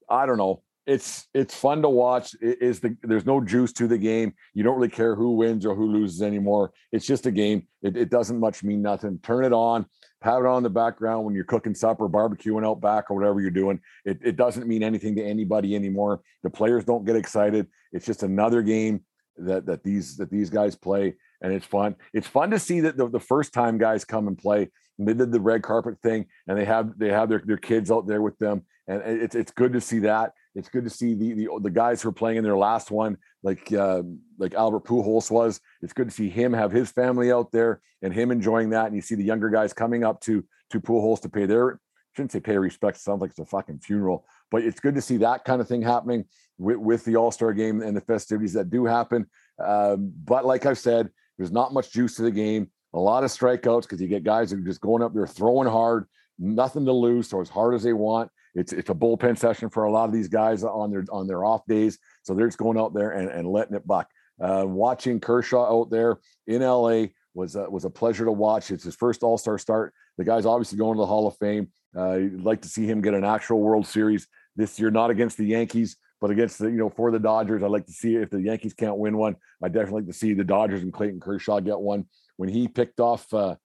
I 0.09 0.25
don't 0.25 0.37
know 0.37 0.63
it's 0.85 1.27
it's 1.33 1.55
fun 1.55 1.81
to 1.81 1.89
watch. 1.89 2.35
It 2.41 2.61
is 2.61 2.79
the 2.79 2.95
there's 3.03 3.25
no 3.25 3.39
juice 3.41 3.71
to 3.73 3.87
the 3.87 3.97
game. 3.97 4.33
You 4.53 4.63
don't 4.63 4.75
really 4.75 4.89
care 4.89 5.15
who 5.15 5.31
wins 5.31 5.65
or 5.65 5.75
who 5.75 5.91
loses 5.91 6.21
anymore. 6.21 6.73
It's 6.91 7.05
just 7.05 7.25
a 7.25 7.31
game. 7.31 7.67
It, 7.81 7.95
it 7.95 8.09
doesn't 8.09 8.39
much 8.39 8.63
mean 8.63 8.81
nothing. 8.81 9.19
Turn 9.23 9.45
it 9.45 9.53
on, 9.53 9.85
have 10.21 10.43
it 10.43 10.45
on 10.45 10.57
in 10.57 10.63
the 10.63 10.69
background 10.69 11.25
when 11.25 11.35
you're 11.35 11.45
cooking 11.45 11.75
supper, 11.75 12.09
barbecuing 12.09 12.65
out 12.65 12.81
back, 12.81 13.09
or 13.09 13.15
whatever 13.15 13.39
you're 13.39 13.51
doing. 13.51 13.79
It, 14.03 14.19
it 14.23 14.35
doesn't 14.35 14.67
mean 14.67 14.83
anything 14.83 15.15
to 15.15 15.23
anybody 15.23 15.75
anymore. 15.75 16.21
The 16.43 16.49
players 16.49 16.83
don't 16.83 17.05
get 17.05 17.15
excited. 17.15 17.67
It's 17.93 18.05
just 18.05 18.23
another 18.23 18.61
game 18.61 19.05
that 19.37 19.65
that 19.65 19.83
these 19.83 20.17
that 20.17 20.29
these 20.29 20.49
guys 20.49 20.75
play, 20.75 21.15
and 21.41 21.53
it's 21.53 21.65
fun. 21.65 21.95
It's 22.13 22.27
fun 22.27 22.51
to 22.51 22.59
see 22.59 22.81
that 22.81 22.97
the, 22.97 23.09
the 23.09 23.19
first 23.19 23.53
time 23.53 23.77
guys 23.77 24.03
come 24.05 24.27
and 24.27 24.37
play. 24.37 24.69
And 24.99 25.07
they 25.07 25.13
did 25.13 25.31
the 25.31 25.39
red 25.39 25.63
carpet 25.63 25.99
thing, 26.03 26.25
and 26.47 26.57
they 26.57 26.65
have 26.65 26.97
they 26.99 27.09
have 27.09 27.29
their, 27.29 27.41
their 27.45 27.57
kids 27.57 27.89
out 27.89 28.05
there 28.05 28.21
with 28.21 28.37
them, 28.37 28.63
and 28.87 29.01
it's 29.05 29.35
it's 29.35 29.51
good 29.51 29.73
to 29.73 29.81
see 29.81 29.99
that 29.99 30.33
it's 30.55 30.69
good 30.69 30.83
to 30.83 30.89
see 30.89 31.13
the 31.13 31.33
the, 31.33 31.47
the 31.61 31.69
guys 31.69 32.01
who 32.01 32.09
are 32.09 32.13
playing 32.13 32.37
in 32.37 32.43
their 32.43 32.57
last 32.57 32.91
one, 32.91 33.17
like 33.41 33.71
uh, 33.73 34.03
like 34.37 34.53
Albert 34.53 34.85
Pujols 34.85 35.31
was. 35.31 35.59
It's 35.81 35.93
good 35.93 36.09
to 36.09 36.13
see 36.13 36.29
him 36.29 36.53
have 36.53 36.71
his 36.71 36.91
family 36.91 37.31
out 37.31 37.51
there 37.51 37.81
and 38.01 38.13
him 38.13 38.31
enjoying 38.31 38.69
that. 38.71 38.87
And 38.87 38.95
you 38.95 39.01
see 39.01 39.15
the 39.15 39.23
younger 39.23 39.49
guys 39.49 39.73
coming 39.73 40.03
up 40.03 40.21
to 40.21 40.45
to 40.71 40.79
Pujols 40.79 41.21
to 41.21 41.29
pay 41.29 41.45
their 41.45 41.79
shouldn't 42.15 42.31
say 42.31 42.39
pay 42.39 42.57
respect. 42.57 42.99
Sounds 42.99 43.21
like 43.21 43.31
it's 43.31 43.39
a 43.39 43.45
fucking 43.45 43.79
funeral, 43.79 44.25
but 44.51 44.63
it's 44.63 44.79
good 44.79 44.95
to 44.95 45.01
see 45.01 45.17
that 45.17 45.45
kind 45.45 45.61
of 45.61 45.67
thing 45.67 45.81
happening 45.81 46.25
with, 46.57 46.77
with 46.77 47.05
the 47.05 47.15
All 47.15 47.31
Star 47.31 47.53
game 47.53 47.81
and 47.81 47.97
the 47.97 48.01
festivities 48.01 48.53
that 48.53 48.69
do 48.69 48.85
happen. 48.85 49.25
Um, 49.63 50.13
but 50.23 50.45
like 50.45 50.65
I've 50.65 50.77
said, 50.77 51.09
there's 51.37 51.51
not 51.51 51.73
much 51.73 51.91
juice 51.91 52.15
to 52.15 52.21
the 52.21 52.31
game. 52.31 52.69
A 52.93 52.99
lot 52.99 53.23
of 53.23 53.31
strikeouts 53.31 53.83
because 53.83 53.99
you 53.99 54.07
get 54.07 54.23
guys 54.23 54.51
who 54.51 54.57
are 54.57 54.61
just 54.61 54.81
going 54.81 55.01
up 55.01 55.13
there 55.15 55.25
throwing 55.25 55.67
hard, 55.67 56.05
nothing 56.37 56.85
to 56.85 56.91
lose, 56.91 57.27
throw 57.27 57.41
as 57.41 57.49
hard 57.49 57.73
as 57.73 57.81
they 57.81 57.93
want. 57.93 58.29
It's 58.55 58.73
it's 58.73 58.89
a 58.89 58.93
bullpen 58.95 59.37
session 59.37 59.69
for 59.69 59.85
a 59.85 59.91
lot 59.91 60.05
of 60.05 60.13
these 60.13 60.27
guys 60.27 60.63
on 60.63 60.91
their 60.91 61.05
on 61.11 61.27
their 61.27 61.43
off 61.43 61.65
days. 61.65 61.97
So 62.23 62.33
they're 62.33 62.47
just 62.47 62.57
going 62.57 62.77
out 62.77 62.93
there 62.93 63.11
and, 63.11 63.29
and 63.29 63.47
letting 63.47 63.75
it 63.75 63.87
buck. 63.87 64.09
Uh, 64.41 64.65
watching 64.67 65.19
Kershaw 65.19 65.81
out 65.81 65.89
there 65.89 66.19
in 66.47 66.61
LA 66.61 67.05
was 67.33 67.55
was 67.55 67.85
a 67.85 67.89
pleasure 67.89 68.25
to 68.25 68.31
watch. 68.31 68.71
It's 68.71 68.83
his 68.83 68.95
first 68.95 69.23
All 69.23 69.37
Star 69.37 69.57
start. 69.57 69.93
The 70.17 70.23
guy's 70.23 70.45
obviously 70.45 70.77
going 70.77 70.95
to 70.95 71.01
the 71.01 71.07
Hall 71.07 71.27
of 71.27 71.37
Fame. 71.37 71.69
Uh, 71.95 72.13
you'd 72.13 72.43
like 72.43 72.61
to 72.61 72.67
see 72.67 72.85
him 72.85 73.01
get 73.01 73.13
an 73.13 73.23
actual 73.23 73.59
World 73.59 73.87
Series 73.87 74.27
this 74.55 74.79
year, 74.79 74.91
not 74.91 75.09
against 75.09 75.37
the 75.37 75.45
Yankees, 75.45 75.97
but 76.21 76.31
against 76.31 76.59
the, 76.59 76.65
you 76.65 76.77
know, 76.77 76.89
for 76.89 77.11
the 77.11 77.19
Dodgers. 77.19 77.63
I'd 77.63 77.71
like 77.71 77.85
to 77.87 77.91
see 77.91 78.15
if 78.15 78.29
the 78.29 78.41
Yankees 78.41 78.73
can't 78.73 78.97
win 78.97 79.17
one. 79.17 79.35
I'd 79.61 79.73
definitely 79.73 80.01
like 80.01 80.07
to 80.07 80.17
see 80.17 80.33
the 80.33 80.43
Dodgers 80.43 80.81
and 80.81 80.93
Clayton 80.93 81.19
Kershaw 81.19 81.59
get 81.59 81.79
one. 81.79 82.05
When 82.37 82.49
he 82.49 82.67
picked 82.67 82.99
off 82.99 83.31
uh, 83.33 83.55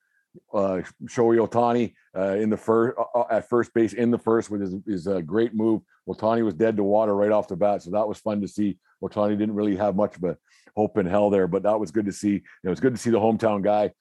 uh, 0.53 0.81
Shohei 1.05 1.47
Ohtani 1.47 1.95
uh, 2.17 2.37
in 2.37 2.51
the 2.51 2.57
first 2.57 2.97
uh, 2.99 3.21
uh, 3.21 3.27
at 3.31 3.49
first 3.49 3.73
base 3.75 3.93
in 3.93 4.11
the 4.11 4.19
first 4.19 4.51
with 4.51 4.61
his, 4.61 4.75
his 4.87 5.09
uh, 5.09 5.21
great 5.21 5.55
move. 5.55 5.83
Ohtani 6.09 6.45
was 6.45 6.55
dead 6.55 6.77
to 6.77 6.85
water 6.85 7.15
right 7.15 7.33
off 7.33 7.49
the 7.49 7.57
bat, 7.57 7.83
so 7.83 7.91
that 7.91 8.09
was 8.09 8.19
fun 8.19 8.41
to 8.41 8.49
see. 8.49 8.79
Ohtani 9.03 9.39
didn't 9.39 9.55
really 9.55 9.77
have 9.77 9.97
much 9.97 10.17
of 10.17 10.25
a 10.25 10.37
hope 10.77 10.99
in 10.99 11.07
hell 11.07 11.31
there, 11.31 11.47
but 11.47 11.63
that 11.63 11.79
was 11.79 11.91
good 11.91 12.07
to 12.07 12.13
see. 12.13 12.43
It 12.65 12.69
was 12.69 12.81
good 12.81 12.95
to 12.95 13.01
see 13.01 13.11
the 13.11 13.21
hometown 13.21 13.63
guy 13.63 13.93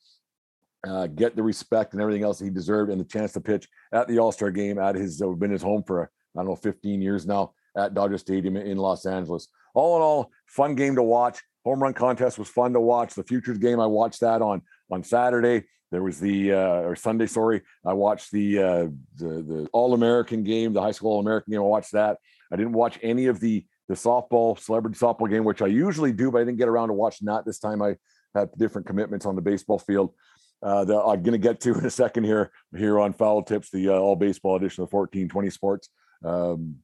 uh, 0.88 1.08
get 1.08 1.36
the 1.36 1.44
respect 1.44 1.94
and 1.94 2.02
everything 2.02 2.24
else 2.24 2.40
he 2.40 2.50
deserved, 2.50 2.92
and 2.92 3.00
the 3.00 3.06
chance 3.06 3.34
to 3.34 3.42
pitch 3.42 3.68
at 3.92 4.08
the 4.08 4.20
All 4.20 4.32
Star 4.32 4.52
game 4.52 4.80
at 4.80 4.96
his 4.96 5.22
uh, 5.22 5.28
been 5.30 5.52
his 5.52 5.62
home 5.62 5.84
for 5.84 6.04
I 6.04 6.40
don't 6.40 6.48
know 6.48 6.56
15 6.56 7.02
years 7.02 7.26
now 7.26 7.54
at 7.78 7.94
Dodger 7.94 8.18
Stadium 8.18 8.58
in 8.58 8.78
Los 8.78 9.06
Angeles. 9.06 9.48
All 9.74 9.98
in 9.98 10.02
all, 10.02 10.32
fun 10.48 10.76
game 10.76 10.96
to 10.96 11.04
watch. 11.04 11.40
Home 11.66 11.84
run 11.84 11.94
contest 11.94 12.40
was 12.40 12.48
fun 12.48 12.74
to 12.74 12.80
watch. 12.80 13.14
The 13.14 13.24
futures 13.24 13.58
game 13.58 13.80
I 13.80 13.86
watched 13.86 14.22
that 14.22 14.42
on 14.42 14.62
on 14.92 15.04
Saturday. 15.04 15.66
There 15.92 16.04
was 16.04 16.20
the 16.20 16.54
uh, 16.54 16.82
or 16.82 16.96
Sunday, 16.96 17.28
sorry. 17.28 17.62
I 17.86 17.94
watched 17.94 18.32
the 18.32 18.60
uh, 18.60 18.88
the 19.16 19.42
the 19.42 19.70
All 19.72 19.94
American 19.94 20.44
game, 20.44 20.74
the 20.74 20.82
high 20.82 20.92
school 20.92 21.12
All 21.12 21.20
American 21.20 21.52
game. 21.52 21.62
I 21.62 21.66
watched 21.66 21.94
that. 21.94 22.18
I 22.52 22.56
didn't 22.56 22.74
watch 22.74 23.00
any 23.02 23.28
of 23.28 23.40
the 23.40 23.66
the 23.88 23.96
softball 23.96 24.60
celebrity 24.60 24.98
softball 24.98 25.30
game, 25.30 25.46
which 25.46 25.62
I 25.62 25.68
usually 25.68 26.12
do, 26.12 26.30
but 26.30 26.40
I 26.40 26.42
didn't 26.42 26.58
get 26.58 26.68
around 26.68 26.90
to 26.90 26.94
watching 26.94 27.28
that 27.28 27.46
this 27.46 27.60
time. 27.60 27.82
I 27.82 27.96
had 28.36 28.50
different 28.58 28.86
commitments 28.86 29.26
on 29.26 29.36
the 29.36 29.42
baseball 29.42 29.80
field 29.80 30.14
uh, 30.62 30.84
that 30.86 30.98
I'm 30.98 31.24
going 31.24 31.32
to 31.32 31.38
get 31.38 31.62
to 31.62 31.74
in 31.78 31.86
a 31.86 31.90
second 31.90 32.26
here 32.26 32.52
here 32.76 33.00
on 33.00 33.14
Foul 33.14 33.44
Tips, 33.44 33.70
the 33.72 33.90
uh, 33.90 33.94
all 33.94 34.16
baseball 34.16 34.56
edition 34.56 34.84
of 34.84 34.92
1420 34.92 35.50
Sports 35.50 35.90
um, 36.26 36.76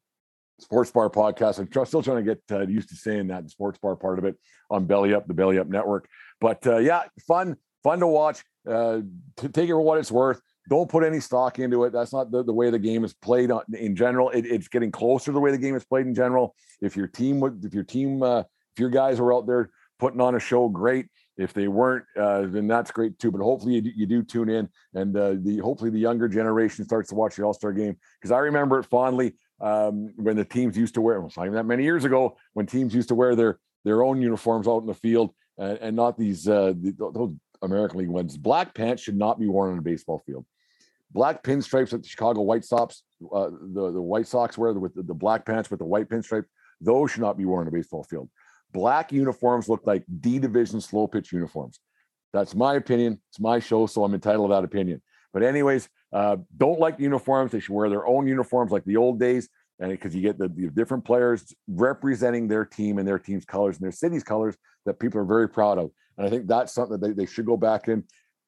Sports 0.60 0.91
Bar 0.91 1.10
podcast. 1.10 1.60
I'm 1.60 1.67
tr- 1.67 1.86
still 1.86 2.03
trying 2.03 2.24
to 2.24 2.36
get 2.36 2.41
uh, 2.51 2.65
used 2.67 2.89
to 2.89 2.95
saying 2.95 3.27
that 3.27 3.43
the 3.43 3.50
Sports 3.50 3.79
Bar 3.79 3.95
part 3.95 4.19
of 4.19 4.25
it 4.25 4.38
on 4.69 4.86
Belly 4.86 5.13
Up, 5.13 5.27
the 5.27 5.33
Belly 5.33 5.60
Up 5.60 5.67
Network. 5.67 6.07
But 6.39 6.65
uh, 6.65 6.77
yeah, 6.77 7.03
fun 7.27 7.57
fun 7.84 8.00
to 8.00 8.08
watch. 8.08 8.44
Uh, 8.68 9.02
to 9.36 9.50
take 9.50 9.66
it 9.66 9.74
for 9.74 9.82
what 9.82 9.98
it's 9.98 10.12
worth. 10.12 10.42
Don't 10.70 10.90
put 10.90 11.04
any 11.04 11.20
stock 11.20 11.60
into 11.60 11.84
it. 11.84 11.92
That's 11.92 12.13
not 12.13 12.32
the, 12.32 12.42
the 12.44 12.54
way 12.54 12.70
the 12.70 12.80
game 12.80 13.04
is 13.04 13.13
played 13.13 13.52
in 13.74 13.96
general. 13.96 14.30
It, 14.30 14.46
it's 14.46 14.70
getting 14.70 14.92
closer 14.92 15.25
to 15.25 15.32
the 15.34 15.40
way 15.42 15.52
the 15.52 15.58
game 15.58 15.75
is 15.75 15.84
played 15.84 16.08
in 16.08 16.16
general. 16.16 16.56
If 16.82 16.96
your 16.96 17.08
team 17.08 17.44
if 17.62 17.74
your 17.74 17.84
team, 17.84 18.24
uh, 18.24 18.40
if 18.40 18.80
your 18.80 18.90
guys 18.90 19.20
are 19.20 19.34
out 19.34 19.46
there 19.46 19.70
putting 20.00 20.22
on 20.22 20.36
a 20.36 20.40
show, 20.40 20.70
great. 20.70 21.08
If 21.36 21.52
they 21.52 21.68
weren't, 21.68 22.06
uh, 22.18 22.44
then 22.46 22.68
that's 22.68 22.92
great 22.92 23.20
too. 23.20 23.32
But 23.32 23.42
hopefully 23.42 23.74
you 23.74 23.82
do, 23.82 23.92
you 23.96 24.06
do 24.06 24.24
tune 24.24 24.50
in, 24.50 24.70
and 24.94 25.18
uh, 25.18 25.34
the 25.42 25.58
hopefully 25.58 25.90
the 25.90 26.00
younger 26.00 26.30
generation 26.30 26.86
starts 26.86 27.10
to 27.10 27.16
watch 27.16 27.36
the 27.36 27.44
All 27.44 27.54
Star 27.54 27.74
game 27.74 27.98
because 28.22 28.32
I 28.32 28.38
remember 28.38 28.80
it 28.80 28.86
fondly 28.86 29.34
um, 29.60 30.13
when 30.16 30.38
the 30.38 30.46
teams 30.46 30.78
used 30.78 30.94
to 30.94 31.02
wear. 31.02 31.20
Well, 31.20 31.32
not 31.36 31.46
even 31.46 31.56
that 31.56 31.66
many 31.66 31.84
years 31.84 32.06
ago 32.06 32.38
when 32.54 32.68
teams 32.68 32.94
used 32.94 33.10
to 33.10 33.16
wear 33.16 33.36
their 33.36 33.60
their 33.84 34.04
own 34.04 34.22
uniforms 34.22 34.68
out 34.68 34.80
in 34.80 34.86
the 34.86 34.94
field 34.94 35.34
and, 35.58 35.78
and 35.80 35.96
not 35.96 36.18
these 36.18 36.48
uh, 36.48 36.74
those 36.78 37.34
American 37.63 38.00
League 38.00 38.10
wins. 38.10 38.38
Black 38.38 38.74
pants 38.74 39.01
should 39.01 39.17
not 39.17 39.39
be 39.39 39.48
worn 39.48 39.72
on 39.72 39.79
a 39.79 39.82
baseball 39.82 40.22
field. 40.25 40.46
Black 41.12 41.43
pinstripes 41.43 41.91
that 41.91 42.01
the 42.01 42.08
Chicago 42.08 42.41
White 42.41 42.65
Sox, 42.65 43.03
uh, 43.34 43.50
the, 43.50 43.91
the 43.91 44.01
White 44.01 44.27
Sox 44.27 44.58
wear 44.58 44.74
with 44.74 44.96
the, 44.96 45.03
the 45.03 45.13
black 45.13 45.46
pants 45.46 45.70
with 45.70 45.79
the 45.79 45.86
white 45.86 46.10
pinstripe, 46.10 46.46
those 46.82 47.12
should 47.12 47.22
not 47.22 47.38
be 47.38 47.46
worn 47.46 47.62
on 47.62 47.67
a 47.67 47.72
baseball 47.72 48.03
field. 48.03 48.29
Black 48.72 49.12
uniforms 49.12 49.70
look 49.70 49.86
like 49.86 50.03
D 50.20 50.39
division 50.39 50.82
slow 50.82 51.08
pitch 51.08 51.32
uniforms. 51.32 51.79
That's 52.34 52.55
my 52.55 52.75
opinion. 52.75 53.22
It's 53.29 53.39
my 53.39 53.60
show, 53.60 53.86
so 53.86 54.03
I'm 54.03 54.15
entitled 54.15 54.50
to 54.50 54.55
that 54.55 54.63
opinion. 54.63 55.01
But 55.32 55.43
anyways, 55.43 55.88
uh, 56.12 56.38
don't 56.58 56.79
like 56.79 56.98
the 56.98 57.03
uniforms. 57.03 57.51
They 57.51 57.60
should 57.60 57.74
wear 57.74 57.89
their 57.89 58.08
own 58.08 58.27
uniforms 58.27 58.72
like 58.72 58.86
the 58.86 58.98
old 58.98 59.20
days, 59.20 59.50
and 59.79 59.91
because 59.91 60.15
you 60.15 60.22
get 60.22 60.39
the, 60.39 60.48
the, 60.48 60.70
different 60.70 61.05
players 61.05 61.53
representing 61.67 62.48
their 62.48 62.65
team 62.65 62.98
and 62.98 63.08
their 63.08 63.20
team's 63.20 63.46
colors 63.46 63.75
and 63.75 63.84
their 63.84 63.91
city's 63.91 64.24
colors 64.24 64.55
that 64.86 65.00
people 65.00 65.20
are 65.20 65.25
very 65.25 65.48
proud 65.48 65.77
of. 65.77 65.91
And 66.17 66.27
I 66.27 66.29
think 66.29 66.48
that's 66.48 66.74
something 66.74 67.00
that 67.00 67.05
they, 67.05 67.13
they 67.13 67.25
should 67.25 67.46
go 67.46 67.58
back 67.58 67.88
in. 67.88 68.03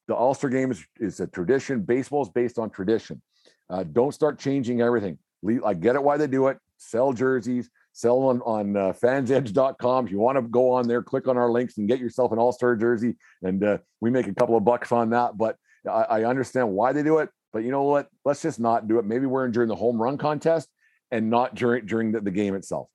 The 0.08 0.16
All 0.16 0.34
Star 0.34 0.50
game 0.50 0.72
is, 0.72 0.86
is 1.00 1.20
a 1.20 1.28
tradition. 1.28 1.82
Baseball 1.82 2.24
is 2.24 2.30
based 2.30 2.60
on 2.60 2.70
tradition. 2.70 3.22
Uh, 3.70 3.84
don't 3.84 4.14
start 4.14 4.40
changing 4.40 4.82
everything. 4.82 5.18
I 5.66 5.74
get 5.74 5.96
it 5.96 6.04
why 6.04 6.18
they 6.18 6.28
do 6.28 6.48
it. 6.48 6.58
Sell 6.78 7.14
jerseys, 7.14 7.70
sell 7.94 8.20
on 8.24 8.42
on 8.42 8.76
uh, 8.76 8.94
fansedge.com. 8.94 10.06
If 10.06 10.12
you 10.12 10.20
want 10.20 10.38
to 10.38 10.42
go 10.42 10.72
on 10.72 10.88
there, 10.88 11.02
click 11.02 11.28
on 11.28 11.38
our 11.38 11.50
links 11.50 11.78
and 11.78 11.88
get 11.88 12.00
yourself 12.00 12.32
an 12.32 12.40
All 12.40 12.52
Star 12.52 12.76
jersey. 12.76 13.16
And 13.42 13.64
uh, 13.64 13.78
we 14.02 14.10
make 14.10 14.28
a 14.28 14.34
couple 14.34 14.58
of 14.58 14.64
bucks 14.64 14.92
on 14.92 15.12
that. 15.12 15.38
But 15.38 15.58
I, 15.88 16.04
I 16.04 16.24
understand 16.26 16.70
why 16.70 16.94
they 16.94 17.04
do 17.04 17.20
it. 17.20 17.30
But 17.54 17.64
you 17.64 17.72
know 17.72 17.84
what? 17.84 18.10
Let's 18.26 18.42
just 18.42 18.60
not 18.60 18.88
do 18.88 19.00
it. 19.00 19.06
Maybe 19.06 19.26
we're 19.26 19.46
in 19.46 19.52
during 19.52 19.70
the 19.70 19.76
home 19.76 20.02
run 20.02 20.18
contest 20.18 20.70
and 21.12 21.30
not 21.30 21.56
during 21.56 21.86
during 21.86 22.12
the, 22.12 22.22
the 22.22 22.32
game 22.32 22.56
itself. 22.56 22.90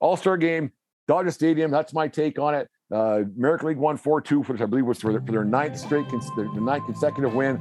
All 0.00 0.16
Star 0.16 0.36
game, 0.36 0.72
Dodger 1.06 1.30
Stadium. 1.30 1.70
That's 1.70 1.92
my 1.92 2.08
take 2.08 2.38
on 2.38 2.54
it. 2.54 2.68
Uh, 2.92 3.22
American 3.38 3.68
League 3.68 3.78
won 3.78 3.96
4 3.96 4.20
2, 4.20 4.42
which 4.42 4.60
I 4.60 4.66
believe 4.66 4.84
was 4.84 5.00
for 5.00 5.12
their, 5.12 5.20
for 5.22 5.32
their 5.32 5.44
ninth 5.44 5.78
straight, 5.78 6.06
their, 6.36 6.44
ninth 6.60 6.84
consecutive 6.84 7.34
win. 7.34 7.58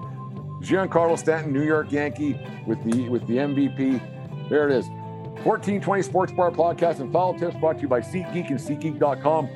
Giancarlo 0.61 1.17
Stanton, 1.17 1.53
New 1.53 1.63
York 1.63 1.91
Yankee, 1.91 2.39
with 2.67 2.83
the 2.83 3.09
with 3.09 3.25
the 3.27 3.37
MVP. 3.37 4.49
There 4.49 4.69
it 4.69 4.75
is. 4.75 4.85
1420 5.43 6.03
Sports 6.03 6.31
Bar 6.33 6.51
Podcast 6.51 6.99
and 6.99 7.11
Foul 7.11 7.33
Tips 7.33 7.55
brought 7.55 7.77
to 7.77 7.81
you 7.81 7.87
by 7.87 8.01
SeatGeek 8.01 8.49
and 8.49 8.59
SeatGeek.com. 8.59 9.49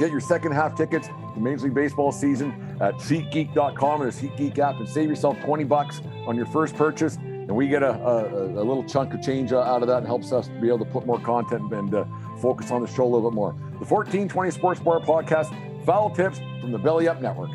Get 0.00 0.10
your 0.10 0.20
second 0.20 0.52
half 0.52 0.74
tickets 0.76 1.06
to 1.06 1.40
Major 1.40 1.64
League 1.64 1.74
Baseball 1.74 2.10
season 2.10 2.76
at 2.80 2.94
SeatGeek.com 2.94 4.02
and 4.02 4.10
the 4.10 4.26
SeatGeek 4.26 4.58
app 4.58 4.76
and 4.80 4.88
save 4.88 5.08
yourself 5.08 5.38
20 5.44 5.64
bucks 5.64 6.00
on 6.26 6.36
your 6.36 6.46
first 6.46 6.74
purchase. 6.74 7.16
And 7.46 7.54
we 7.54 7.68
get 7.68 7.82
a, 7.82 7.92
a, 7.92 8.46
a 8.46 8.64
little 8.64 8.84
chunk 8.84 9.12
of 9.12 9.20
change 9.20 9.52
out 9.52 9.82
of 9.82 9.88
that 9.88 9.98
and 9.98 10.06
helps 10.06 10.32
us 10.32 10.48
be 10.48 10.68
able 10.68 10.78
to 10.78 10.86
put 10.86 11.04
more 11.04 11.20
content 11.20 11.70
and 11.74 11.94
uh, 11.94 12.04
focus 12.40 12.70
on 12.70 12.80
the 12.80 12.86
show 12.86 13.04
a 13.04 13.10
little 13.10 13.30
bit 13.30 13.34
more. 13.34 13.52
The 13.52 13.84
1420 13.84 14.50
Sports 14.50 14.80
Bar 14.80 15.00
Podcast, 15.00 15.54
foul 15.84 16.08
tips 16.08 16.38
from 16.60 16.72
the 16.72 16.78
Belly 16.78 17.06
Up 17.06 17.20
Network. 17.20 17.50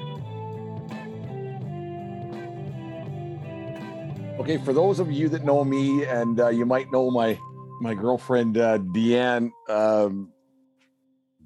Okay, 4.39 4.58
for 4.58 4.74
those 4.74 5.00
of 5.00 5.12
you 5.12 5.27
that 5.29 5.43
know 5.43 5.63
me, 5.65 6.05
and 6.05 6.39
uh, 6.39 6.50
you 6.50 6.65
might 6.65 6.91
know 6.91 7.10
my 7.10 7.38
my 7.81 7.93
girlfriend 7.93 8.58
uh, 8.58 8.77
Deanne, 8.77 9.51
um, 9.67 10.31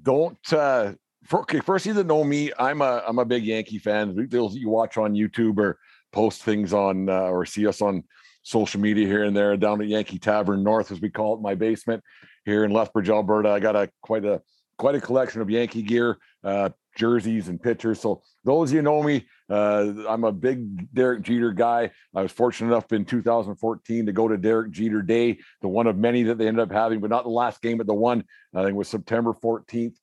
don't. 0.02 0.52
Uh, 0.52 0.92
for, 1.24 1.40
okay, 1.40 1.60
first 1.60 1.86
you 1.86 1.94
that 1.94 2.06
know 2.06 2.22
me, 2.22 2.52
I'm 2.58 2.82
a 2.82 3.02
I'm 3.06 3.18
a 3.18 3.24
big 3.24 3.44
Yankee 3.44 3.78
fan. 3.78 4.28
Those 4.30 4.54
you 4.54 4.68
watch 4.68 4.96
on 4.96 5.14
YouTube 5.14 5.58
or 5.58 5.78
post 6.12 6.42
things 6.42 6.72
on 6.72 7.08
uh, 7.08 7.22
or 7.22 7.44
see 7.44 7.66
us 7.66 7.82
on 7.82 8.04
social 8.44 8.80
media 8.80 9.06
here 9.06 9.24
and 9.24 9.36
there 9.36 9.56
down 9.56 9.80
at 9.80 9.88
Yankee 9.88 10.18
Tavern 10.18 10.62
North, 10.62 10.92
as 10.92 11.00
we 11.00 11.10
call 11.10 11.34
it, 11.34 11.40
my 11.40 11.54
basement 11.54 12.02
here 12.44 12.64
in 12.64 12.70
Lethbridge, 12.70 13.10
Alberta. 13.10 13.50
I 13.50 13.58
got 13.58 13.74
a 13.74 13.90
quite 14.02 14.24
a 14.24 14.40
quite 14.78 14.94
a 14.94 15.00
collection 15.00 15.40
of 15.40 15.50
Yankee 15.50 15.82
gear, 15.82 16.18
uh, 16.44 16.68
jerseys, 16.96 17.48
and 17.48 17.60
pictures. 17.60 18.00
So 18.00 18.22
those 18.44 18.72
you 18.72 18.82
know 18.82 19.02
me, 19.02 19.26
uh, 19.48 19.92
I'm 20.08 20.24
a 20.24 20.32
big 20.32 20.92
Derek 20.94 21.22
Jeter 21.22 21.52
guy. 21.52 21.90
I 22.14 22.22
was 22.22 22.32
fortunate 22.32 22.68
enough 22.68 22.92
in 22.92 23.04
2014 23.04 24.06
to 24.06 24.12
go 24.12 24.28
to 24.28 24.36
Derek 24.36 24.72
Jeter 24.72 25.02
Day, 25.02 25.38
the 25.62 25.68
one 25.68 25.86
of 25.86 25.96
many 25.96 26.22
that 26.24 26.38
they 26.38 26.46
ended 26.46 26.62
up 26.62 26.72
having, 26.72 27.00
but 27.00 27.10
not 27.10 27.24
the 27.24 27.30
last 27.30 27.62
game, 27.62 27.78
but 27.78 27.86
the 27.86 27.94
one 27.94 28.24
I 28.54 28.62
think 28.62 28.76
was 28.76 28.88
September 28.88 29.32
14th 29.32 29.96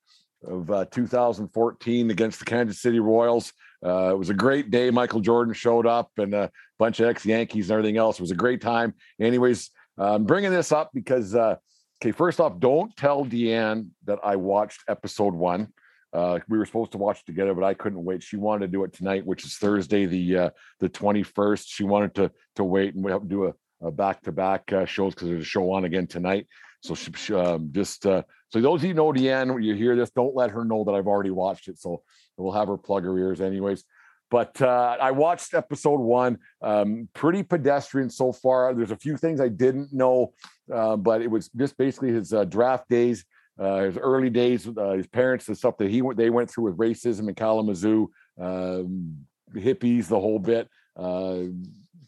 of 0.43 0.71
uh, 0.71 0.85
2014 0.85 2.09
against 2.09 2.39
the 2.39 2.45
Kansas 2.45 2.81
City 2.81 2.99
Royals. 2.99 3.53
Uh, 3.83 4.11
it 4.11 4.17
was 4.17 4.29
a 4.29 4.33
great 4.35 4.69
day. 4.69 4.91
Michael 4.91 5.21
Jordan 5.21 5.53
showed 5.53 5.87
up 5.87 6.11
and 6.17 6.33
a 6.33 6.51
bunch 6.77 6.99
of 6.99 7.07
ex 7.07 7.25
Yankees 7.25 7.69
and 7.69 7.77
everything 7.77 7.97
else. 7.97 8.19
It 8.19 8.21
was 8.21 8.31
a 8.31 8.35
great 8.35 8.61
time. 8.61 8.93
Anyways, 9.19 9.71
I'm 9.97 10.25
bringing 10.25 10.51
this 10.51 10.71
up 10.71 10.91
because 10.93 11.35
uh, 11.35 11.55
Okay, 12.01 12.11
first 12.11 12.39
off, 12.39 12.57
don't 12.57 12.95
tell 12.97 13.23
Deanne 13.23 13.89
that 14.05 14.17
I 14.23 14.35
watched 14.35 14.81
episode 14.87 15.35
one. 15.35 15.67
Uh, 16.11 16.39
we 16.49 16.57
were 16.57 16.65
supposed 16.65 16.93
to 16.93 16.97
watch 16.97 17.23
together, 17.25 17.53
but 17.53 17.63
I 17.63 17.75
couldn't 17.75 18.03
wait. 18.03 18.23
She 18.23 18.37
wanted 18.37 18.65
to 18.65 18.71
do 18.71 18.83
it 18.83 18.91
tonight, 18.91 19.23
which 19.23 19.45
is 19.45 19.57
Thursday, 19.57 20.07
the 20.07 20.37
uh, 20.37 20.49
the 20.79 20.89
twenty 20.89 21.21
first. 21.21 21.69
She 21.69 21.83
wanted 21.83 22.15
to 22.15 22.31
to 22.55 22.63
wait 22.63 22.95
and 22.95 23.03
we 23.03 23.11
have 23.11 23.21
to 23.21 23.27
do 23.27 23.53
a 23.83 23.91
back 23.91 24.23
to 24.23 24.31
back 24.31 24.71
shows 24.87 25.13
because 25.13 25.27
there's 25.29 25.43
a 25.43 25.45
show 25.45 25.71
on 25.71 25.85
again 25.85 26.07
tonight. 26.07 26.47
So 26.81 26.95
she, 26.95 27.11
she 27.15 27.35
um, 27.35 27.69
just 27.71 28.07
uh, 28.07 28.23
so 28.49 28.59
those 28.59 28.81
of 28.81 28.85
you 28.85 28.95
know 28.95 29.13
Deanne, 29.13 29.53
when 29.53 29.61
you 29.61 29.75
hear 29.75 29.95
this, 29.95 30.09
don't 30.09 30.35
let 30.35 30.49
her 30.49 30.65
know 30.65 30.83
that 30.83 30.93
I've 30.93 31.07
already 31.07 31.29
watched 31.29 31.67
it. 31.67 31.77
So 31.77 32.01
we'll 32.41 32.53
have 32.53 32.67
her 32.67 32.77
plug 32.77 33.03
her 33.03 33.17
ears, 33.17 33.41
anyways. 33.41 33.83
But 34.31 34.61
uh, 34.61 34.97
I 34.99 35.11
watched 35.11 35.53
episode 35.53 35.99
one. 35.99 36.39
Um, 36.61 37.09
pretty 37.13 37.43
pedestrian 37.43 38.09
so 38.09 38.31
far. 38.31 38.73
There's 38.73 38.91
a 38.91 38.95
few 38.95 39.17
things 39.17 39.41
I 39.41 39.49
didn't 39.49 39.91
know, 39.91 40.33
uh, 40.73 40.95
but 40.95 41.21
it 41.21 41.29
was 41.29 41.49
just 41.49 41.77
basically 41.77 42.13
his 42.13 42.33
uh, 42.33 42.45
draft 42.45 42.87
days, 42.87 43.25
uh, 43.59 43.81
his 43.81 43.97
early 43.97 44.29
days, 44.29 44.69
uh, 44.69 44.91
his 44.91 45.07
parents, 45.07 45.45
the 45.45 45.55
stuff 45.55 45.77
that 45.79 45.91
he 45.91 46.01
they 46.15 46.29
went 46.29 46.49
through 46.49 46.63
with 46.63 46.77
racism 46.77 47.27
in 47.27 47.35
Kalamazoo, 47.35 48.09
um, 48.39 49.17
hippies, 49.53 50.07
the 50.07 50.19
whole 50.19 50.39
bit, 50.39 50.69
uh, 50.95 51.43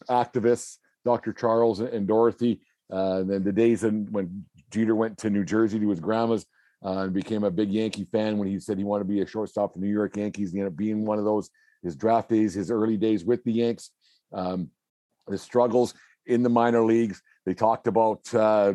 activists, 0.09 0.77
Dr. 1.03 1.33
Charles 1.33 1.81
and 1.81 2.07
Dorothy, 2.07 2.61
and 2.89 3.29
then 3.29 3.43
the 3.43 3.51
days 3.51 3.83
when 3.83 4.45
Jeter 4.71 4.95
went 4.95 5.17
to 5.19 5.29
New 5.29 5.43
Jersey 5.43 5.77
to 5.79 5.89
his 5.89 5.99
grandma's. 5.99 6.45
And 6.83 7.13
became 7.13 7.43
a 7.43 7.51
big 7.51 7.71
Yankee 7.71 8.05
fan 8.11 8.37
when 8.37 8.47
he 8.47 8.59
said 8.59 8.77
he 8.77 8.83
wanted 8.83 9.05
to 9.05 9.09
be 9.09 9.21
a 9.21 9.27
shortstop 9.27 9.73
for 9.73 9.79
New 9.79 9.91
York 9.91 10.17
Yankees. 10.17 10.51
He 10.51 10.59
ended 10.59 10.73
up 10.73 10.77
being 10.77 11.05
one 11.05 11.17
of 11.17 11.25
those 11.25 11.49
his 11.81 11.95
draft 11.95 12.29
days, 12.29 12.53
his 12.53 12.71
early 12.71 12.97
days 12.97 13.25
with 13.25 13.43
the 13.43 13.51
Yanks, 13.51 13.91
um, 14.33 14.69
the 15.27 15.37
struggles. 15.37 15.93
in 16.25 16.41
the 16.43 16.49
minor 16.49 16.83
leagues. 16.85 17.21
They 17.45 17.53
talked 17.53 17.87
about 17.87 18.33
uh, 18.33 18.73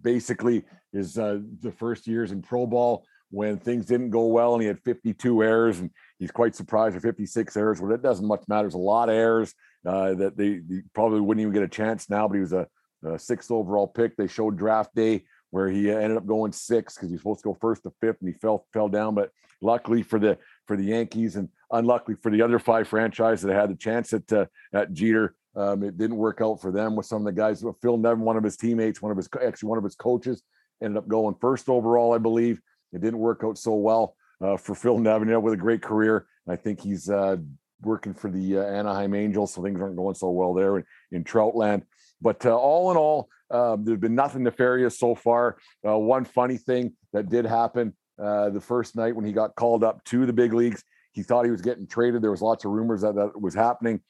basically 0.00 0.64
his 0.92 1.18
uh, 1.18 1.40
the 1.60 1.72
first 1.72 2.06
years 2.06 2.30
in 2.30 2.42
pro 2.42 2.66
ball 2.66 3.04
when 3.30 3.58
things 3.58 3.86
didn't 3.86 4.10
go 4.10 4.26
well 4.26 4.52
and 4.52 4.62
he 4.62 4.68
had 4.68 4.78
52 4.80 5.42
errors 5.42 5.80
and 5.80 5.90
he's 6.18 6.30
quite 6.30 6.54
surprised 6.54 6.94
at 6.96 7.02
56 7.02 7.56
errors. 7.56 7.80
Well, 7.80 7.90
it 7.92 8.02
doesn't 8.02 8.26
much 8.26 8.44
matter. 8.46 8.64
There's 8.64 8.74
a 8.74 8.78
lot 8.78 9.08
of 9.08 9.14
errors 9.14 9.54
uh, 9.86 10.14
that 10.14 10.36
they, 10.36 10.58
they, 10.58 10.82
probably 10.94 11.20
wouldn't 11.20 11.40
even 11.40 11.54
get 11.54 11.62
a 11.62 11.68
chance 11.68 12.10
now, 12.10 12.28
but 12.28 12.34
he 12.34 12.40
was 12.40 12.52
a, 12.52 12.68
a 13.04 13.18
sixth 13.18 13.50
overall 13.50 13.88
pick. 13.88 14.16
They 14.16 14.26
showed 14.26 14.58
draft 14.58 14.94
day 14.94 15.24
where 15.52 15.68
he 15.68 15.90
ended 15.90 16.16
up 16.16 16.26
going 16.26 16.50
six 16.50 16.94
because 16.94 17.10
he 17.10 17.12
was 17.12 17.20
supposed 17.20 17.40
to 17.40 17.48
go 17.50 17.58
first 17.60 17.82
to 17.84 17.92
fifth 18.00 18.16
and 18.20 18.32
he 18.32 18.38
fell 18.40 18.66
fell 18.72 18.88
down. 18.88 19.14
But 19.14 19.30
luckily 19.60 20.02
for 20.02 20.18
the 20.18 20.38
for 20.66 20.76
the 20.76 20.84
Yankees 20.84 21.36
and 21.36 21.48
unluckily 21.70 22.16
for 22.20 22.30
the 22.30 22.42
other 22.42 22.58
five 22.58 22.88
franchises 22.88 23.44
that 23.44 23.54
had 23.54 23.70
the 23.70 23.76
chance 23.76 24.12
at 24.12 24.32
uh, 24.32 24.46
at 24.72 24.92
Jeter, 24.92 25.36
um, 25.54 25.82
it 25.82 25.98
didn't 25.98 26.16
work 26.16 26.40
out 26.40 26.60
for 26.60 26.72
them 26.72 26.96
with 26.96 27.06
some 27.06 27.18
of 27.18 27.26
the 27.26 27.38
guys. 27.38 27.64
Phil 27.82 27.98
Nevin, 27.98 28.24
one 28.24 28.38
of 28.38 28.44
his 28.44 28.56
teammates, 28.56 29.02
one 29.02 29.12
of 29.12 29.18
his 29.18 29.28
actually 29.46 29.68
one 29.68 29.78
of 29.78 29.84
his 29.84 29.94
coaches, 29.94 30.42
ended 30.82 30.96
up 30.96 31.06
going 31.06 31.36
first 31.40 31.68
overall, 31.68 32.14
I 32.14 32.18
believe. 32.18 32.60
It 32.94 33.02
didn't 33.02 33.20
work 33.20 33.42
out 33.44 33.58
so 33.58 33.74
well 33.74 34.16
uh, 34.40 34.56
for 34.56 34.74
Phil 34.74 34.98
Nevin, 34.98 35.28
you 35.28 35.34
know, 35.34 35.40
with 35.40 35.54
a 35.54 35.58
great 35.58 35.82
career. 35.82 36.26
And 36.46 36.52
I 36.52 36.56
think 36.56 36.80
he's 36.80 37.10
uh, 37.10 37.36
working 37.82 38.14
for 38.14 38.30
the 38.30 38.58
uh, 38.58 38.62
Anaheim 38.64 39.14
Angels, 39.14 39.52
so 39.52 39.62
things 39.62 39.80
aren't 39.80 39.96
going 39.96 40.14
so 40.14 40.30
well 40.30 40.54
there 40.54 40.84
in 41.10 41.24
Troutland. 41.24 41.82
But 42.22 42.46
uh, 42.46 42.56
all 42.56 42.90
in 42.90 42.96
all, 42.96 43.28
um, 43.50 43.84
there's 43.84 43.98
been 43.98 44.14
nothing 44.14 44.44
nefarious 44.44 44.98
so 44.98 45.14
far. 45.14 45.58
Uh, 45.86 45.98
one 45.98 46.24
funny 46.24 46.56
thing 46.56 46.94
that 47.12 47.28
did 47.28 47.44
happen 47.44 47.94
uh, 48.22 48.50
the 48.50 48.60
first 48.60 48.96
night 48.96 49.14
when 49.14 49.24
he 49.24 49.32
got 49.32 49.54
called 49.56 49.82
up 49.82 50.02
to 50.04 50.24
the 50.24 50.32
big 50.32 50.52
leagues, 50.52 50.82
he 51.12 51.22
thought 51.22 51.44
he 51.44 51.50
was 51.50 51.62
getting 51.62 51.86
traded. 51.86 52.22
There 52.22 52.30
was 52.30 52.42
lots 52.42 52.64
of 52.64 52.70
rumors 52.70 53.02
that 53.02 53.16
that 53.16 53.40
was 53.40 53.54
happening. 53.54 54.00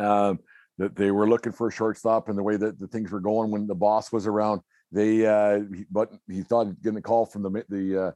Um, 0.00 0.38
that 0.78 0.96
they 0.96 1.10
were 1.10 1.28
looking 1.28 1.52
for 1.52 1.68
a 1.68 1.72
shortstop, 1.72 2.28
and 2.28 2.36
the 2.36 2.42
way 2.42 2.56
that 2.56 2.80
the 2.80 2.88
things 2.88 3.12
were 3.12 3.20
going 3.20 3.50
when 3.50 3.66
the 3.66 3.74
boss 3.74 4.10
was 4.10 4.26
around, 4.26 4.60
they 4.90 5.26
uh, 5.26 5.60
but 5.90 6.10
he 6.28 6.42
thought 6.42 6.80
getting 6.82 6.98
a 6.98 7.02
call 7.02 7.26
from 7.26 7.42
the 7.42 7.64
the 7.68 8.06
uh, 8.06 8.10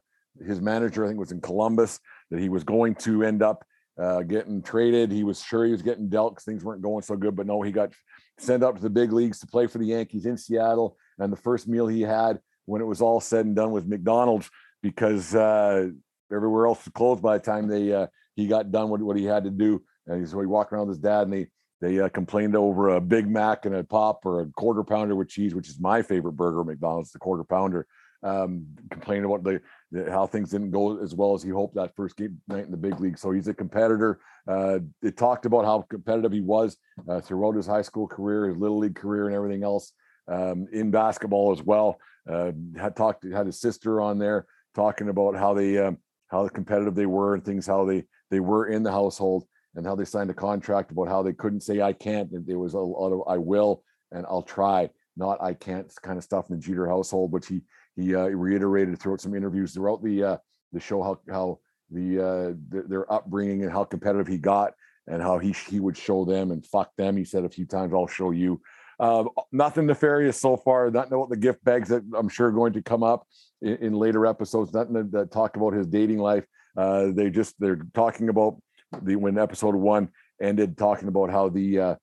his 0.45 0.61
manager, 0.61 1.05
I 1.05 1.07
think 1.07 1.19
was 1.19 1.31
in 1.31 1.41
Columbus, 1.41 1.99
that 2.31 2.39
he 2.39 2.49
was 2.49 2.63
going 2.63 2.95
to 2.95 3.23
end 3.23 3.41
up 3.41 3.63
uh, 3.97 4.21
getting 4.23 4.61
traded. 4.61 5.11
He 5.11 5.23
was 5.23 5.41
sure 5.41 5.65
he 5.65 5.71
was 5.71 5.81
getting 5.81 6.09
dealt 6.09 6.33
because 6.33 6.45
things 6.45 6.63
weren't 6.63 6.81
going 6.81 7.03
so 7.03 7.15
good, 7.15 7.35
but 7.35 7.47
no, 7.47 7.61
he 7.61 7.71
got 7.71 7.91
sent 8.41 8.63
up 8.63 8.75
to 8.75 8.81
the 8.81 8.89
big 8.89 9.11
leagues 9.11 9.39
to 9.39 9.47
play 9.47 9.67
for 9.67 9.77
the 9.77 9.85
Yankees 9.85 10.25
in 10.25 10.37
Seattle. 10.37 10.97
And 11.17 11.31
the 11.31 11.37
first 11.37 11.67
meal 11.67 11.87
he 11.87 12.01
had 12.01 12.39
when 12.65 12.81
it 12.81 12.85
was 12.85 13.01
all 13.01 13.19
said 13.19 13.45
and 13.45 13.55
done 13.55 13.71
was 13.71 13.85
McDonald's 13.85 14.49
because 14.81 15.35
uh, 15.35 15.89
everywhere 16.31 16.67
else 16.67 16.85
was 16.85 16.93
closed 16.93 17.21
by 17.21 17.37
the 17.37 17.43
time 17.43 17.67
they 17.67 17.93
uh, 17.93 18.07
he 18.35 18.47
got 18.47 18.71
done 18.71 18.89
with 18.89 19.01
what 19.01 19.17
he 19.17 19.25
had 19.25 19.43
to 19.43 19.49
do. 19.49 19.83
And 20.07 20.27
so 20.27 20.39
he 20.39 20.45
walked 20.45 20.71
around 20.71 20.87
with 20.87 20.97
his 20.97 21.03
dad 21.03 21.23
and 21.23 21.33
they 21.33 21.47
they 21.81 21.99
uh, 21.99 22.09
complained 22.09 22.55
over 22.55 22.89
a 22.89 23.01
Big 23.01 23.27
Mac 23.27 23.65
and 23.65 23.75
a 23.75 23.83
pop 23.83 24.25
or 24.25 24.41
a 24.41 24.45
quarter 24.47 24.83
pounder 24.83 25.15
with 25.15 25.29
cheese, 25.29 25.55
which 25.55 25.69
is 25.69 25.79
my 25.79 26.01
favorite 26.01 26.33
burger, 26.33 26.63
McDonald's, 26.63 27.11
the 27.11 27.19
quarter 27.19 27.43
pounder. 27.43 27.87
Um, 28.21 28.65
complained 28.91 29.25
about 29.25 29.43
the, 29.43 29.61
the, 29.91 30.11
how 30.11 30.27
things 30.27 30.51
didn't 30.51 30.71
go 30.71 31.01
as 31.01 31.15
well 31.15 31.33
as 31.33 31.41
he 31.41 31.49
hoped 31.49 31.75
that 31.75 31.95
first 31.95 32.17
game 32.17 32.41
night 32.49 32.65
in 32.65 32.71
the 32.71 32.77
big 32.77 32.99
league. 32.99 33.17
So 33.17 33.31
he's 33.31 33.47
a 33.47 33.53
competitor. 33.53 34.19
Uh, 34.45 34.79
talked 35.15 35.45
about 35.45 35.63
how 35.63 35.85
competitive 35.89 36.33
he 36.33 36.41
was 36.41 36.77
uh, 37.07 37.21
throughout 37.21 37.55
his 37.55 37.65
high 37.65 37.81
school 37.81 38.07
career, 38.07 38.47
his 38.47 38.57
little 38.57 38.79
league 38.79 38.95
career, 38.95 39.27
and 39.27 39.35
everything 39.35 39.63
else 39.63 39.93
um, 40.27 40.67
in 40.71 40.91
basketball 40.91 41.51
as 41.51 41.63
well. 41.63 41.97
Uh, 42.29 42.51
had 42.77 42.95
talked 42.95 43.23
had 43.23 43.45
his 43.45 43.59
sister 43.59 44.01
on 44.01 44.19
there 44.19 44.45
talking 44.75 45.09
about 45.09 45.35
how 45.35 45.53
they 45.53 45.77
um, 45.77 45.97
how 46.27 46.47
competitive 46.47 46.95
they 46.95 47.05
were 47.05 47.35
and 47.35 47.43
things 47.43 47.65
how 47.65 47.85
they 47.85 48.03
they 48.29 48.39
were 48.39 48.67
in 48.67 48.83
the 48.83 48.91
household 48.91 49.45
and 49.75 49.85
how 49.85 49.95
they 49.95 50.05
signed 50.05 50.29
a 50.29 50.33
contract 50.33 50.91
about 50.91 51.07
how 51.07 51.23
they 51.23 51.33
couldn't 51.33 51.61
say 51.61 51.81
I 51.81 51.93
can't. 51.93 52.31
And 52.31 52.45
there 52.45 52.59
was 52.59 52.73
a 52.73 52.79
lot 52.79 53.11
of 53.11 53.27
I 53.27 53.37
will 53.37 53.83
and 54.11 54.25
I'll 54.25 54.43
try, 54.43 54.89
not 55.15 55.41
I 55.41 55.53
can't 55.53 55.91
kind 56.01 56.17
of 56.17 56.23
stuff 56.23 56.49
in 56.49 56.55
the 56.55 56.61
Jeter 56.61 56.87
household, 56.87 57.31
which 57.31 57.47
he 57.47 57.61
he 58.01 58.15
uh, 58.15 58.25
reiterated 58.25 58.99
throughout 58.99 59.21
some 59.21 59.35
interviews 59.35 59.73
throughout 59.73 60.03
the 60.03 60.23
uh, 60.23 60.37
the 60.73 60.79
show 60.79 61.01
how 61.03 61.19
how 61.31 61.59
the, 61.91 62.19
uh, 62.19 62.53
the, 62.69 62.83
their 62.87 63.11
upbringing 63.11 63.63
and 63.63 63.71
how 63.71 63.83
competitive 63.83 64.27
he 64.27 64.37
got 64.37 64.73
and 65.07 65.21
how 65.21 65.39
he 65.39 65.55
he 65.69 65.79
would 65.79 65.97
show 65.97 66.23
them 66.23 66.51
and 66.51 66.65
fuck 66.65 66.95
them. 66.97 67.17
He 67.17 67.25
said 67.25 67.43
a 67.43 67.49
few 67.49 67.65
times, 67.65 67.93
"I'll 67.93 68.07
show 68.07 68.31
you." 68.31 68.61
Uh, 68.99 69.23
nothing 69.51 69.85
nefarious 69.85 70.39
so 70.39 70.57
far. 70.57 70.91
Not 70.91 71.09
know 71.09 71.19
what 71.19 71.29
the 71.29 71.37
gift 71.37 71.63
bags 71.63 71.89
that 71.89 72.03
I'm 72.15 72.29
sure 72.29 72.47
are 72.47 72.51
going 72.51 72.73
to 72.73 72.81
come 72.81 73.01
up 73.01 73.25
in, 73.61 73.75
in 73.77 73.93
later 73.93 74.25
episodes. 74.25 74.73
Nothing 74.73 74.93
that, 74.93 75.11
that, 75.11 75.31
talk 75.31 75.55
about 75.55 75.73
his 75.73 75.87
dating 75.87 76.19
life. 76.19 76.45
Uh, 76.77 77.07
they 77.13 77.29
just 77.29 77.55
they're 77.59 77.81
talking 77.93 78.29
about 78.29 78.61
the 79.01 79.15
when 79.15 79.37
episode 79.37 79.75
one 79.75 80.09
ended 80.41 80.77
talking 80.77 81.07
about 81.07 81.29
how 81.29 81.49
the 81.49 81.97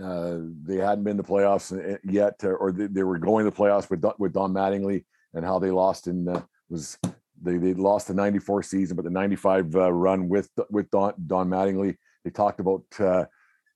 uh, 0.00 0.38
they 0.62 0.76
hadn't 0.76 1.04
been 1.04 1.16
to 1.16 1.22
playoffs 1.22 1.72
uh, 1.72 1.98
yet, 2.04 2.34
or 2.44 2.72
they, 2.72 2.86
they, 2.86 3.02
were 3.02 3.18
going 3.18 3.44
to 3.44 3.50
the 3.50 3.56
playoffs 3.56 3.90
with 3.90 4.04
with 4.18 4.32
Don 4.32 4.52
Mattingly, 4.52 5.04
and 5.34 5.44
how 5.44 5.58
they 5.58 5.70
lost 5.70 6.06
in 6.06 6.28
uh, 6.28 6.42
was 6.68 6.98
they 7.42 7.56
they 7.56 7.74
lost 7.74 8.08
the 8.08 8.14
'94 8.14 8.62
season, 8.62 8.96
but 8.96 9.04
the 9.04 9.10
'95 9.10 9.74
uh, 9.74 9.92
run 9.92 10.28
with 10.28 10.48
with 10.70 10.90
Don 10.90 11.14
Don 11.26 11.48
Mattingly. 11.48 11.96
They 12.24 12.30
talked 12.30 12.60
about. 12.60 12.84
Uh, 12.98 13.24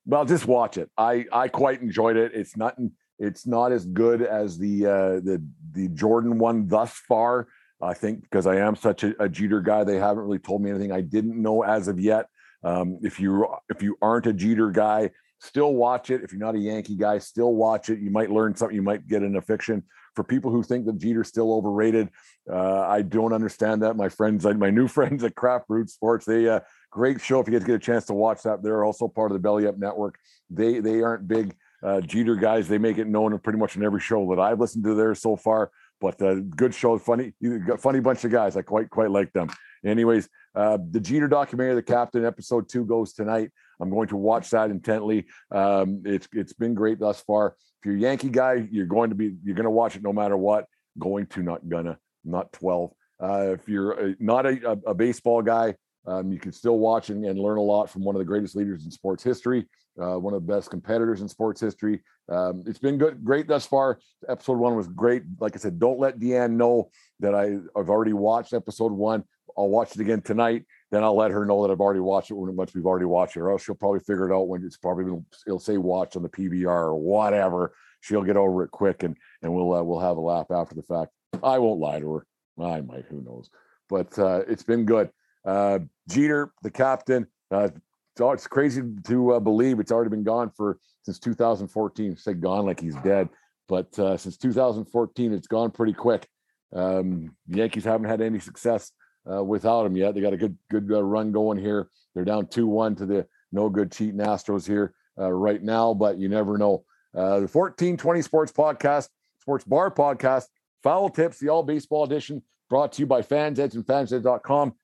well, 0.07 0.25
just 0.25 0.47
watch 0.47 0.77
it. 0.77 0.91
I 0.97 1.25
I 1.33 1.49
quite 1.49 1.81
enjoyed 1.81 2.17
it. 2.17 2.33
It's 2.35 2.57
not 2.57 2.77
it's 3.19 3.47
not 3.47 3.73
as 3.73 3.87
good 3.87 4.23
as 4.23 4.59
the 4.59 4.87
uh, 4.87 5.21
the 5.21 5.43
the 5.73 5.89
Jordan 5.89 6.39
one 6.39 6.69
thus 6.69 6.93
far, 6.93 7.49
I 7.81 7.95
think 7.95 8.23
because 8.23 8.47
I 8.47 8.57
am 8.57 8.77
such 8.77 9.05
a, 9.05 9.23
a, 9.23 9.29
Jeter 9.29 9.61
guy, 9.61 9.85
they 9.85 9.99
haven't 9.99 10.25
really 10.25 10.39
told 10.39 10.63
me 10.63 10.71
anything 10.71 10.93
I 10.93 11.01
didn't 11.01 11.41
know 11.41 11.63
as 11.63 11.89
of 11.89 12.01
yet. 12.01 12.27
Um, 12.63 12.99
if 13.03 13.21
you 13.21 13.47
if 13.69 13.83
you 13.83 13.97
aren't 14.01 14.27
a 14.27 14.33
Jeter 14.33 14.71
guy, 14.71 15.11
still 15.41 15.75
watch 15.75 16.11
it. 16.11 16.23
If 16.23 16.33
you're 16.33 16.41
not 16.41 16.55
a 16.55 16.59
Yankee 16.59 16.97
guy, 16.97 17.19
still 17.19 17.55
watch 17.55 17.91
it. 17.91 17.99
You 17.99 18.11
might 18.11 18.31
learn 18.31 18.55
something. 18.55 18.75
You 18.75 18.83
might 18.83 19.07
get 19.07 19.23
in 19.23 19.37
a 19.37 19.43
fiction. 19.43 19.83
For 20.15 20.23
people 20.23 20.51
who 20.51 20.63
think 20.63 20.87
that 20.87 20.99
Jeter's 20.99 21.29
still 21.29 21.53
overrated, 21.53 22.09
uh, 22.51 22.83
I 22.83 23.03
don't 23.03 23.33
understand 23.33 23.83
that. 23.83 23.97
My 23.97 24.09
friends, 24.09 24.45
my 24.45 24.71
new 24.71 24.87
friends 24.99 25.25
at 25.25 25.35
Craft 25.35 25.69
Brewed 25.69 25.91
Sports, 25.91 26.25
they 26.25 26.49
uh, 26.49 26.61
great 26.91 27.21
show. 27.21 27.41
If 27.41 27.49
you 27.49 27.53
guys 27.53 27.67
get 27.67 27.75
a 27.75 27.81
chance 27.81 28.05
to 28.07 28.15
watch 28.15 28.43
that, 28.43 28.63
they're 28.63 28.85
also 28.85 29.09
part 29.09 29.33
of 29.33 29.35
the 29.35 29.41
Belly 29.41 29.67
Up 29.67 29.77
Network. 29.77 30.19
They 30.51 30.79
they 30.79 31.03
aren't 31.03 31.27
big 31.27 31.55
uh, 31.83 32.01
Jeter 32.01 32.37
guys. 32.37 32.69
They 32.69 32.79
make 32.79 32.99
it 32.99 33.09
known 33.09 33.39
pretty 33.41 33.59
much 33.59 33.77
in 33.77 33.83
every 33.83 34.01
show 34.01 34.29
that 34.31 34.41
I've 34.41 34.61
listened 34.61 34.85
to 34.85 34.95
there 34.95 35.15
so 35.15 35.37
far. 35.37 35.71
But 36.01 36.21
uh, 36.21 36.35
good 36.35 36.75
show, 36.75 36.99
funny, 36.99 37.33
funny 37.79 38.01
bunch 38.01 38.25
of 38.25 38.31
guys. 38.31 38.57
I 38.57 38.63
quite 38.63 38.91
quite 38.91 39.11
like 39.11 39.33
them. 39.33 39.49
Anyways, 39.85 40.29
uh, 40.55 40.79
the 40.91 41.01
Jeter 41.01 41.29
documentary, 41.29 41.75
The 41.75 41.83
Captain, 41.83 42.25
episode 42.25 42.69
two 42.69 42.85
goes 42.85 43.13
tonight. 43.13 43.51
I'm 43.81 43.91
going 43.91 44.09
to 44.09 44.17
watch 44.17 44.51
that 44.51 44.71
intently. 44.71 45.27
Um, 45.51 46.03
it's 46.05 46.29
it's 46.33 46.53
been 46.53 46.75
great 46.75 46.99
thus 46.99 47.21
far. 47.21 47.57
If 47.81 47.87
you're 47.87 47.97
a 47.97 48.01
Yankee 48.01 48.31
guy, 48.31 48.67
you're 48.71 48.87
going 48.87 49.11
to 49.11 49.17
be 49.17 49.37
you're 49.45 49.57
going 49.57 49.65
to 49.65 49.71
watch 49.71 49.97
it 49.97 50.03
no 50.03 50.13
matter 50.13 50.37
what. 50.37 50.67
Going 50.99 51.27
to 51.29 51.43
not 51.43 51.69
gonna 51.69 51.99
not 52.25 52.53
12. 52.53 52.93
Uh, 53.23 53.53
if 53.53 53.69
you're 53.69 54.15
not 54.19 54.47
a, 54.47 54.79
a, 54.87 54.95
baseball 54.95 55.41
guy, 55.41 55.75
um, 56.07 56.33
you 56.33 56.39
can 56.39 56.53
still 56.53 56.79
watch 56.79 57.11
and, 57.11 57.25
and, 57.25 57.39
learn 57.39 57.59
a 57.59 57.63
lot 57.63 57.89
from 57.89 58.05
one 58.05 58.15
of 58.15 58.19
the 58.19 58.25
greatest 58.25 58.57
leaders 58.57 58.85
in 58.85 58.91
sports 58.91 59.23
history, 59.23 59.67
uh, 60.01 60.19
one 60.19 60.35
of 60.35 60.45
the 60.45 60.53
best 60.53 60.71
competitors 60.71 61.21
in 61.21 61.29
sports 61.29 61.61
history. 61.61 62.03
Um, 62.29 62.65
it's 62.67 62.79
been 62.79 62.99
good, 62.99 63.25
great 63.25 63.47
thus 63.47 63.67
far. 63.67 64.01
Episode 64.29 64.59
one 64.59 64.75
was 64.75 64.89
great. 64.89 65.23
Like 65.39 65.55
I 65.55 65.59
said, 65.59 65.79
don't 65.79 66.01
let 66.01 66.19
Deanne 66.19 66.53
know 66.53 66.91
that 67.21 67.35
I, 67.35 67.57
I've 67.79 67.89
already 67.89 68.13
watched 68.13 68.53
episode 68.53 68.93
one. 68.93 69.25
I'll 69.57 69.69
watch 69.69 69.95
it 69.95 70.01
again 70.01 70.21
tonight. 70.21 70.65
Then 70.95 71.03
I'll 71.03 71.17
let 71.17 71.33
her 71.33 71.45
know 71.45 71.61
that 71.63 71.73
I've 71.73 71.81
already 71.81 71.99
watched 71.99 72.31
it 72.31 72.35
once 72.35 72.73
we've 72.73 72.87
already 72.87 73.05
watched 73.05 73.37
it, 73.37 73.41
or 73.41 73.51
else 73.51 73.65
she'll 73.65 73.75
probably 73.75 73.99
figure 73.99 74.31
it 74.31 74.33
out 74.33 74.47
when 74.47 74.65
it's 74.65 74.77
probably 74.77 75.21
it'll 75.45 75.59
say 75.59 75.77
watch 75.77 76.15
on 76.15 76.23
the 76.23 76.29
PVR 76.29 76.69
or 76.69 76.95
whatever. 76.95 77.75
She'll 78.01 78.23
get 78.23 78.37
over 78.37 78.63
it 78.63 78.71
quick, 78.71 79.03
and 79.03 79.17
and 79.43 79.53
we'll 79.53 79.75
uh, 79.75 79.83
we'll 79.83 79.99
have 79.99 80.19
a 80.19 80.21
laugh 80.21 80.53
after 80.53 80.77
the 80.77 80.85
fact. 80.85 81.11
I 81.43 81.59
won't 81.59 81.81
lie 81.81 81.99
to 81.99 82.13
her. 82.13 82.27
I 82.65 82.81
might, 82.81 83.07
who 83.07 83.23
knows? 83.23 83.51
But 83.89 84.17
uh, 84.21 84.43
it's 84.47 84.63
been 84.63 84.85
good. 84.85 85.11
Uh, 85.45 85.81
Jeter, 86.09 86.53
the 86.63 86.71
captain. 86.71 87.27
Uh, 87.51 87.71
it's 88.17 88.47
crazy 88.47 88.83
to 89.09 89.33
uh, 89.33 89.41
believe 89.41 89.81
it's 89.81 89.91
already 89.91 90.11
been 90.11 90.23
gone 90.23 90.53
for 90.57 90.79
since 91.03 91.19
2014. 91.19 92.17
Say 92.19 92.35
gone 92.35 92.67
like 92.67 92.79
he's 92.79 92.95
dead, 93.03 93.31
but 93.69 93.99
uh, 93.99 94.17
since 94.17 94.37
2014, 94.37 95.33
it's 95.33 95.49
gone 95.49 95.73
pretty 95.73 95.93
quick. 95.93 96.29
Um, 96.73 97.35
the 97.49 97.59
Yankees 97.59 97.83
haven't 97.83 98.09
had 98.09 98.21
any 98.21 98.39
success 98.39 98.93
uh, 99.31 99.43
without 99.43 99.87
him 99.87 99.97
yet. 99.97 100.15
They 100.15 100.21
got 100.21 100.33
a 100.33 100.39
good 100.39 100.57
good 100.71 100.91
uh, 100.91 101.03
run 101.03 101.33
going 101.33 101.59
here. 101.59 101.89
They're 102.15 102.25
down 102.25 102.47
two 102.47 102.67
one 102.67 102.95
to 102.97 103.07
the 103.07 103.27
no 103.53 103.69
good 103.69 103.93
cheating 103.93 104.19
Astros 104.19 104.67
here 104.67 104.95
uh, 105.19 105.31
right 105.31 105.63
now, 105.63 105.95
but 105.95 106.19
you 106.19 106.29
never 106.29 106.59
know. 106.59 106.85
Uh, 107.15 107.39
the 107.41 107.47
1420 107.47 108.23
Sports 108.23 108.53
Podcast, 108.53 109.09
Sports 109.41 109.65
Bar 109.65 109.91
Podcast, 109.93 110.47
Foul 110.83 111.09
Tips, 111.09 111.39
the 111.39 111.49
All 111.49 111.63
Baseball 111.63 112.05
Edition, 112.05 112.43
brought 112.69 112.93
to 112.93 113.01
you 113.01 113.07
by 113.07 113.23
Fans 113.23 113.61
Edge 113.61 113.75
and 113.75 113.87
FansEdge.com. 113.87 114.75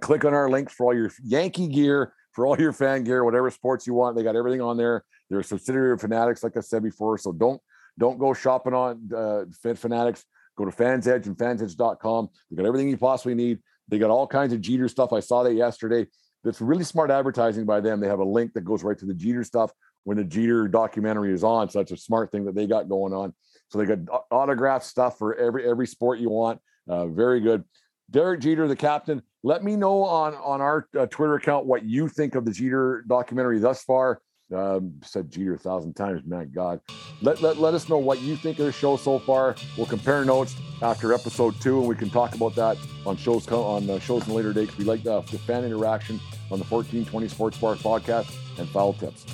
Click 0.00 0.24
on 0.24 0.32
our 0.32 0.48
links 0.48 0.72
for 0.72 0.86
all 0.86 0.94
your 0.94 1.10
Yankee 1.24 1.66
gear, 1.66 2.12
for 2.32 2.46
all 2.46 2.58
your 2.60 2.72
fan 2.72 3.02
gear, 3.02 3.24
whatever 3.24 3.50
sports 3.50 3.86
you 3.86 3.94
want. 3.94 4.16
They 4.16 4.22
got 4.22 4.36
everything 4.36 4.60
on 4.60 4.76
there. 4.76 5.04
They're 5.28 5.40
a 5.40 5.44
subsidiary 5.44 5.92
of 5.92 6.00
Fanatics, 6.00 6.44
like 6.44 6.56
I 6.56 6.60
said 6.60 6.82
before. 6.82 7.18
So 7.18 7.32
don't 7.32 7.60
don't 7.98 8.18
go 8.18 8.32
shopping 8.34 8.74
on 8.74 9.10
uh, 9.16 9.44
Fanatics. 9.74 10.24
Go 10.56 10.64
to 10.64 10.72
Fans 10.72 11.06
Edge 11.06 11.26
and 11.26 11.36
FansEdge.com. 11.36 12.28
They 12.50 12.56
got 12.56 12.66
everything 12.66 12.88
you 12.88 12.96
possibly 12.96 13.34
need. 13.34 13.58
They 13.88 13.98
got 13.98 14.10
all 14.10 14.26
kinds 14.26 14.52
of 14.52 14.60
Jeter 14.60 14.88
stuff. 14.88 15.12
I 15.12 15.20
saw 15.20 15.42
that 15.42 15.54
yesterday. 15.54 16.06
That's 16.44 16.60
really 16.60 16.84
smart 16.84 17.10
advertising 17.10 17.64
by 17.64 17.80
them. 17.80 18.00
They 18.00 18.08
have 18.08 18.20
a 18.20 18.24
link 18.24 18.52
that 18.54 18.64
goes 18.64 18.82
right 18.82 18.98
to 18.98 19.06
the 19.06 19.14
Jeter 19.14 19.44
stuff 19.44 19.72
when 20.04 20.16
the 20.16 20.24
Jeter 20.24 20.68
documentary 20.68 21.32
is 21.32 21.44
on. 21.44 21.68
So 21.68 21.80
that's 21.80 21.92
a 21.92 21.96
smart 21.96 22.30
thing 22.30 22.44
that 22.44 22.54
they 22.54 22.66
got 22.66 22.88
going 22.88 23.12
on. 23.12 23.34
So 23.68 23.78
they 23.78 23.84
got 23.84 24.24
autograph 24.30 24.84
stuff 24.84 25.18
for 25.18 25.34
every 25.34 25.68
every 25.68 25.86
sport 25.86 26.20
you 26.20 26.30
want. 26.30 26.60
Uh, 26.88 27.06
very 27.06 27.40
good. 27.40 27.64
Derek 28.10 28.40
Jeter, 28.40 28.68
the 28.68 28.76
captain. 28.76 29.22
Let 29.42 29.64
me 29.64 29.74
know 29.74 30.04
on 30.04 30.34
on 30.34 30.60
our 30.60 30.86
uh, 30.96 31.06
Twitter 31.06 31.34
account 31.34 31.66
what 31.66 31.84
you 31.84 32.08
think 32.08 32.36
of 32.36 32.44
the 32.44 32.52
Jeter 32.52 33.04
documentary 33.08 33.58
thus 33.58 33.82
far. 33.82 34.20
Um, 34.54 34.94
said 35.02 35.28
Jeter 35.28 35.54
a 35.54 35.58
thousand 35.58 35.94
times, 35.94 36.22
man, 36.24 36.52
God. 36.54 36.80
Let, 37.20 37.42
let, 37.42 37.58
let 37.58 37.74
us 37.74 37.88
know 37.88 37.98
what 37.98 38.20
you 38.20 38.36
think 38.36 38.60
of 38.60 38.66
the 38.66 38.72
show 38.72 38.96
so 38.96 39.18
far. 39.18 39.56
We'll 39.76 39.86
compare 39.86 40.24
notes 40.24 40.54
after 40.82 41.12
episode 41.12 41.60
two, 41.60 41.80
and 41.80 41.88
we 41.88 41.96
can 41.96 42.10
talk 42.10 42.34
about 42.34 42.54
that 42.54 42.78
on 43.04 43.16
shows 43.16 43.48
on 43.48 43.90
uh, 43.90 43.98
shows 43.98 44.28
in 44.28 44.34
later 44.34 44.52
dates. 44.52 44.76
We 44.78 44.84
like 44.84 45.02
the, 45.02 45.20
the 45.22 45.38
fan 45.38 45.64
interaction 45.64 46.20
on 46.52 46.60
the 46.60 46.64
1420 46.64 47.26
Sports 47.26 47.58
Bar 47.58 47.74
podcast 47.74 48.32
and 48.58 48.68
foul 48.68 48.92
tips. 48.92 49.26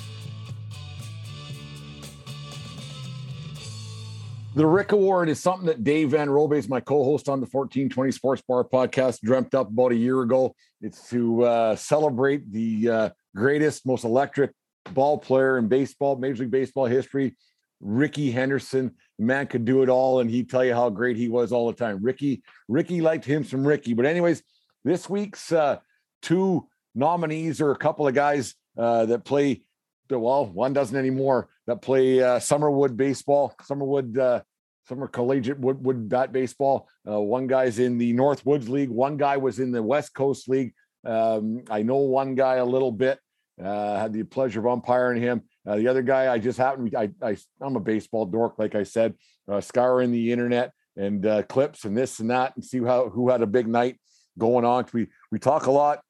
The 4.55 4.65
Rick 4.65 4.91
Award 4.91 5.29
is 5.29 5.39
something 5.39 5.65
that 5.65 5.83
Dave 5.83 6.11
Van 6.11 6.29
Robe's 6.29 6.69
my 6.69 6.79
co-host 6.79 7.27
on 7.27 7.39
the 7.39 7.47
1420 7.47 8.11
Sports 8.11 8.43
Bar 8.47 8.63
podcast, 8.63 9.19
dreamt 9.21 9.55
up 9.55 9.69
about 9.69 9.91
a 9.91 9.95
year 9.95 10.21
ago. 10.21 10.55
It's 10.79 11.09
to 11.09 11.43
uh, 11.43 11.75
celebrate 11.75 12.51
the 12.51 12.89
uh, 12.89 13.09
greatest, 13.35 13.85
most 13.87 14.05
electric 14.05 14.51
ball 14.91 15.17
player 15.17 15.57
in 15.57 15.67
baseball, 15.67 16.15
Major 16.15 16.43
League 16.43 16.51
Baseball 16.51 16.85
history, 16.85 17.35
Rickey 17.79 18.31
Henderson. 18.31 18.91
Man 19.19 19.47
could 19.47 19.65
do 19.65 19.83
it 19.83 19.89
all, 19.89 20.19
and 20.19 20.29
he'd 20.29 20.49
tell 20.49 20.65
you 20.65 20.73
how 20.73 20.89
great 20.89 21.17
he 21.17 21.29
was 21.29 21.51
all 21.51 21.67
the 21.67 21.77
time. 21.77 22.03
Rickey, 22.03 22.43
Rickey 22.67 23.01
liked 23.01 23.25
him 23.25 23.43
some 23.43 23.65
Rickey. 23.65 23.93
But 23.93 24.05
anyways, 24.05 24.41
this 24.83 25.09
week's 25.09 25.51
uh, 25.51 25.77
two 26.21 26.67
nominees 26.95 27.61
are 27.61 27.71
a 27.71 27.77
couple 27.77 28.07
of 28.07 28.13
guys 28.13 28.55
uh, 28.77 29.05
that 29.05 29.25
play. 29.25 29.63
Well, 30.09 30.45
one 30.45 30.73
doesn't 30.73 30.95
anymore. 30.95 31.49
That 31.65 31.81
play 31.81 32.21
uh, 32.21 32.37
Summerwood 32.39 32.97
baseball, 32.97 33.55
Summerwood, 33.63 34.17
uh, 34.17 34.41
Summer 34.87 35.07
Collegiate 35.07 35.59
Wood, 35.59 35.83
Wood 35.83 36.09
Bat 36.09 36.33
baseball. 36.33 36.87
Uh, 37.07 37.19
one 37.21 37.47
guy's 37.47 37.79
in 37.79 37.97
the 37.97 38.13
North 38.13 38.45
Woods 38.45 38.67
League. 38.67 38.89
One 38.89 39.17
guy 39.17 39.37
was 39.37 39.59
in 39.59 39.71
the 39.71 39.81
West 39.81 40.13
Coast 40.13 40.49
League. 40.49 40.73
Um, 41.05 41.63
I 41.69 41.83
know 41.83 41.97
one 41.97 42.35
guy 42.35 42.55
a 42.55 42.65
little 42.65 42.91
bit. 42.91 43.19
Uh, 43.61 43.99
had 43.99 44.13
the 44.13 44.23
pleasure 44.23 44.59
of 44.59 44.65
umpiring 44.65 45.21
him. 45.21 45.43
Uh, 45.67 45.75
the 45.75 45.87
other 45.87 46.01
guy, 46.01 46.31
I 46.31 46.39
just 46.39 46.57
happened, 46.57 46.95
I, 46.97 47.09
I, 47.21 47.37
I'm 47.61 47.75
a 47.75 47.79
baseball 47.79 48.25
dork, 48.25 48.55
like 48.57 48.73
I 48.73 48.83
said, 48.83 49.13
uh, 49.47 49.61
scouring 49.61 50.11
the 50.11 50.31
internet 50.31 50.71
and 50.97 51.25
uh, 51.25 51.43
clips 51.43 51.85
and 51.85 51.95
this 51.95 52.19
and 52.19 52.31
that, 52.31 52.55
and 52.55 52.65
see 52.65 52.79
how 52.79 53.09
who 53.09 53.29
had 53.29 53.41
a 53.41 53.47
big 53.47 53.67
night 53.67 53.99
going 54.37 54.65
on. 54.65 54.85
We 54.93 55.07
we 55.31 55.39
talk 55.39 55.67
a 55.67 55.71
lot 55.71 56.01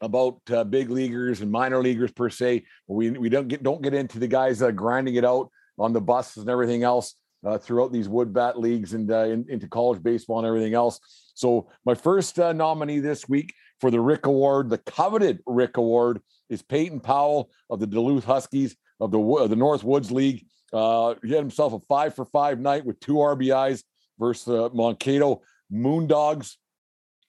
about 0.00 0.40
uh, 0.50 0.64
big 0.64 0.90
leaguers 0.90 1.42
and 1.42 1.50
minor 1.50 1.82
leaguers 1.82 2.12
per 2.12 2.30
se, 2.30 2.64
but 2.88 2.94
we 2.94 3.10
we 3.10 3.28
don't 3.28 3.48
get 3.48 3.62
don't 3.62 3.82
get 3.82 3.94
into 3.94 4.18
the 4.18 4.28
guys 4.28 4.62
grinding 4.74 5.16
it 5.16 5.24
out 5.24 5.50
on 5.78 5.92
the 5.92 6.00
buses 6.00 6.38
and 6.38 6.50
everything 6.50 6.82
else 6.82 7.14
uh, 7.44 7.58
throughout 7.58 7.92
these 7.92 8.08
wood 8.08 8.32
bat 8.32 8.58
leagues 8.58 8.92
and 8.92 9.10
uh, 9.10 9.24
in, 9.24 9.46
into 9.48 9.68
college 9.68 10.02
baseball 10.02 10.38
and 10.38 10.46
everything 10.46 10.74
else. 10.74 11.00
So 11.34 11.70
my 11.84 11.94
first 11.94 12.38
uh, 12.38 12.52
nominee 12.52 13.00
this 13.00 13.28
week 13.28 13.54
for 13.80 13.90
the 13.90 14.00
Rick 14.00 14.26
Award, 14.26 14.70
the 14.70 14.78
coveted 14.78 15.40
Rick 15.46 15.76
Award, 15.76 16.20
is 16.48 16.62
Peyton 16.62 17.00
Powell 17.00 17.50
of 17.68 17.80
the 17.80 17.86
Duluth 17.86 18.24
Huskies 18.24 18.76
of 19.00 19.10
the 19.10 19.20
of 19.20 19.50
the 19.50 19.56
North 19.56 19.82
Woods 19.82 20.10
League. 20.10 20.46
Uh, 20.72 21.14
he 21.22 21.30
had 21.30 21.40
himself 21.40 21.72
a 21.72 21.80
five 21.88 22.14
for 22.14 22.24
five 22.24 22.60
night 22.60 22.84
with 22.84 23.00
two 23.00 23.14
RBIs 23.14 23.82
versus 24.18 24.44
the 24.44 24.64
uh, 24.64 24.68
Mankato 24.72 25.42
Moondogs, 25.72 26.56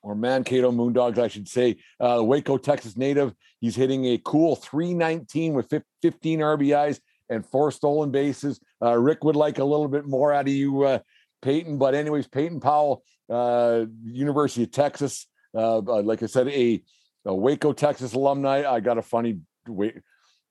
or 0.04 0.16
Mankato 0.16 0.72
Moondogs, 0.72 1.18
I 1.18 1.28
should 1.28 1.48
say. 1.48 1.78
Uh, 2.00 2.22
Waco, 2.22 2.58
Texas 2.58 2.98
native. 2.98 3.34
He's 3.60 3.76
hitting 3.76 4.06
a 4.06 4.22
cool 4.24 4.56
319 4.56 5.54
with 5.54 5.72
15 6.02 6.40
RBIs 6.40 7.00
and 7.30 7.46
four 7.46 7.72
stolen 7.72 8.12
bases. 8.12 8.60
Uh, 8.82 8.98
Rick 8.98 9.24
would 9.24 9.36
like 9.36 9.60
a 9.60 9.64
little 9.64 9.88
bit 9.88 10.06
more 10.06 10.34
out 10.34 10.48
of 10.48 10.54
you, 10.54 10.84
uh, 10.84 11.00
Peyton. 11.42 11.78
But 11.78 11.96
anyways, 11.96 12.28
Peyton 12.28 12.60
Powell, 12.60 13.04
uh, 13.30 13.86
University 14.04 14.64
of 14.64 14.72
Texas. 14.72 15.28
Uh, 15.54 15.78
uh, 15.80 16.02
like 16.02 16.24
I 16.24 16.28
said, 16.28 16.48
a 16.48 16.84
a 17.26 17.36
Waco, 17.36 17.72
Texas 17.74 18.14
alumni. 18.14 18.70
I 18.70 18.80
got 18.80 18.98
a 18.98 19.02
funny. 19.02 19.40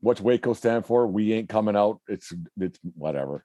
What's 0.00 0.20
Waco 0.20 0.52
stand 0.54 0.86
for? 0.86 1.06
We 1.06 1.32
ain't 1.32 1.48
coming 1.48 1.76
out. 1.76 2.00
It's 2.08 2.32
it's 2.58 2.78
whatever. 2.94 3.44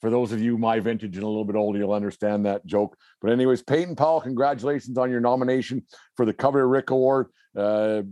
For 0.00 0.10
those 0.10 0.30
of 0.30 0.40
you 0.40 0.56
my 0.58 0.78
vintage 0.78 1.16
and 1.16 1.24
a 1.24 1.28
little 1.28 1.44
bit 1.44 1.56
older, 1.56 1.78
you'll 1.78 1.92
understand 1.92 2.46
that 2.46 2.64
joke. 2.64 2.96
But 3.20 3.32
anyways, 3.32 3.62
Peyton 3.62 3.96
Powell, 3.96 4.20
congratulations 4.20 4.96
on 4.96 5.10
your 5.10 5.20
nomination 5.20 5.84
for 6.16 6.24
the 6.24 6.32
Coveted 6.32 6.66
Rick 6.66 6.90
Award. 6.90 7.26
Uh, 7.56 8.02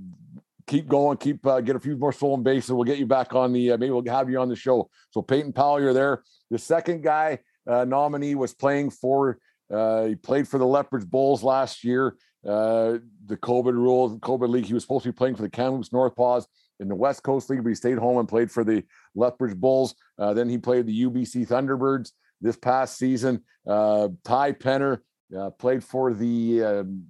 keep 0.67 0.89
going, 0.89 1.17
keep 1.19 1.47
uh, 1.47 1.61
get 1.61 1.77
a 1.77 1.81
few 1.81 1.97
more 1.97 2.13
stolen 2.13 2.43
bases. 2.43 2.73
We'll 2.73 2.85
get 2.85 2.99
you 2.99 3.07
back 3.07 3.35
on 3.35 3.53
the. 3.53 3.73
Uh, 3.73 3.79
maybe 3.79 3.93
we'll 3.93 4.05
have 4.13 4.31
you 4.31 4.41
on 4.41 4.49
the 4.49 4.57
show. 4.57 4.91
So 5.11 5.23
Peyton 5.23 5.53
Powell, 5.53 5.81
you're 5.81 5.93
there. 5.93 6.23
The 6.51 6.59
second 6.59 7.03
guy 7.03 7.41
uh, 7.69 7.85
nominee 7.85 8.35
was 8.35 8.55
playing 8.55 8.91
for. 8.91 9.39
Uh, 9.73 10.05
he 10.07 10.15
played 10.15 10.47
for 10.47 10.59
the 10.59 10.67
Lethbridge 10.67 11.07
Bulls 11.07 11.43
last 11.43 11.83
year 11.83 12.17
uh, 12.47 12.99
the 13.27 13.37
COVID 13.37 13.75
rules, 13.75 14.17
COVID 14.19 14.49
league. 14.49 14.67
He 14.67 14.75
was 14.75 14.83
supposed 14.83 15.05
to 15.05 15.13
be 15.13 15.17
playing 15.17 15.37
for 15.37 15.43
the 15.43 15.51
Kamloops 15.51 15.89
Northpaws 15.91 16.47
in 16.81 16.89
the 16.89 16.95
West 16.95 17.23
Coast 17.23 17.51
League, 17.51 17.63
but 17.63 17.71
he 17.71 17.75
stayed 17.75 17.99
home 17.99 18.19
and 18.19 18.29
played 18.29 18.51
for 18.51 18.65
the 18.65 18.85
Lethbridge 19.15 19.57
Bulls. 19.57 19.95
Uh, 20.19 20.33
then 20.35 20.49
he 20.49 20.59
played 20.59 20.87
the 20.87 21.05
UBC 21.05 21.49
Thunderbirds 21.49 22.13
this 22.41 22.57
past 22.57 22.99
season. 22.99 23.43
Uh, 23.67 24.09
Ty 24.25 24.53
Penner 24.53 25.01
uh, 25.37 25.51
played 25.51 25.83
for 25.83 26.13
the 26.13 26.63
um, 26.63 27.07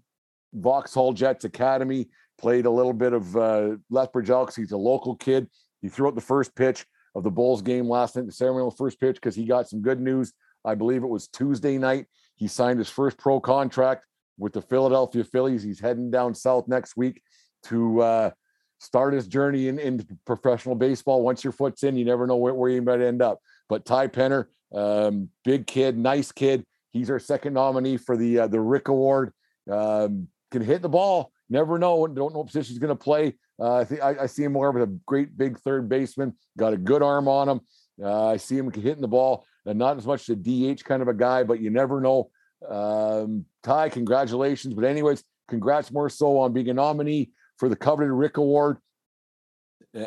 Vauxhall 0.55 1.13
Jets 1.13 1.45
Academy, 1.45 2.09
played 2.39 2.67
a 2.67 2.71
little 2.71 2.93
bit 2.93 3.13
of 3.13 3.37
uh, 3.37 3.77
Lethbridge 3.91 4.31
Elks. 4.31 4.57
He's 4.57 4.73
a 4.73 4.77
local 4.77 5.17
kid. 5.17 5.49
He 5.83 5.89
threw 5.89 6.09
out 6.09 6.15
the 6.15 6.21
first 6.21 6.55
pitch 6.55 6.87
of 7.15 7.25
the 7.25 7.31
Bulls 7.31 7.63
game 7.63 7.89
last 7.89 8.17
night, 8.17 8.27
the 8.27 8.33
ceremonial 8.33 8.71
first 8.71 9.01
pitch, 9.01 9.17
because 9.17 9.35
he 9.35 9.45
got 9.45 9.69
some 9.69 9.83
good 9.83 10.01
news. 10.01 10.33
I 10.65 10.75
believe 10.75 11.03
it 11.03 11.09
was 11.09 11.29
Tuesday 11.29 11.79
night. 11.79 12.07
He 12.37 12.49
signed 12.49 12.79
his 12.79 12.91
first 12.91 13.19
pro 13.19 13.41
contract 13.41 14.07
with 14.39 14.53
the 14.53 14.63
Philadelphia 14.63 15.25
Phillies. 15.25 15.63
He's 15.63 15.81
heading 15.81 16.11
down 16.11 16.35
south 16.35 16.69
next 16.69 16.97
week 16.97 17.23
to 17.65 18.01
uh, 18.03 18.31
start 18.79 19.15
his 19.15 19.27
journey 19.27 19.69
in, 19.69 19.79
into 19.79 20.07
professional 20.27 20.75
baseball. 20.75 21.23
Once 21.23 21.43
your 21.43 21.53
foot's 21.53 21.83
in, 21.83 21.97
you 21.97 22.05
never 22.05 22.27
know 22.27 22.37
where, 22.37 22.55
where 22.55 22.71
you 22.71 22.83
might 22.83 23.01
end 23.01 23.23
up. 23.23 23.41
But 23.69 23.85
Ty 23.85 24.09
Penner, 24.09 24.47
um, 24.75 25.31
big 25.45 25.67
kid, 25.67 25.97
nice 25.97 26.33
kid. 26.33 26.65
He's 26.93 27.11
our 27.11 27.19
second 27.19 27.55
nominee 27.55 27.97
for 27.97 28.17
the 28.17 28.41
uh, 28.41 28.47
the 28.47 28.61
Rick 28.61 28.89
Award. 28.89 29.33
Um, 29.71 30.29
can 30.51 30.63
hit 30.63 30.83
the 30.83 30.89
ball. 30.89 31.33
Never 31.51 31.79
know. 31.79 32.07
Don't 32.07 32.33
know 32.33 32.39
what 32.39 32.47
position 32.47 32.73
he's 32.73 32.79
going 32.79 32.97
to 32.97 33.05
play. 33.05 33.35
Uh, 33.59 33.77
I 33.77 33.85
think 33.85 34.03
I, 34.03 34.17
I, 34.23 34.27
see 34.27 34.45
him 34.45 34.53
more 34.53 34.69
of 34.69 34.77
a 34.77 34.87
great 35.07 35.37
big 35.37 35.59
third 35.61 35.89
baseman. 35.89 36.35
Got 36.59 36.75
a 36.75 36.77
good 36.77 37.03
arm 37.03 37.27
on 37.29 37.49
him. 37.49 37.61
Uh, 38.03 38.29
I 38.29 38.37
see 38.37 38.59
him 38.59 38.71
hitting 38.71 39.01
the 39.01 39.09
ball, 39.09 39.47
and 39.65 39.79
not 39.79 39.97
as 39.97 40.07
much 40.07 40.27
the 40.27 40.37
DH 40.37 40.85
kind 40.85 41.03
of 41.03 41.09
a 41.09 41.15
guy, 41.15 41.43
but 41.43 41.61
you 41.61 41.71
never 41.71 42.01
know 42.01 42.31
um, 42.71 43.45
Ty, 43.63 43.89
congratulations. 43.91 44.75
But, 44.75 44.85
anyways, 44.85 45.23
congrats 45.49 45.91
more 45.93 46.09
so 46.11 46.39
on 46.39 46.53
being 46.53 46.69
a 46.69 46.75
nominee 46.75 47.31
for 47.59 47.69
the 47.69 47.77
coveted 47.77 48.11
Rick 48.11 48.37
Award 48.37 48.79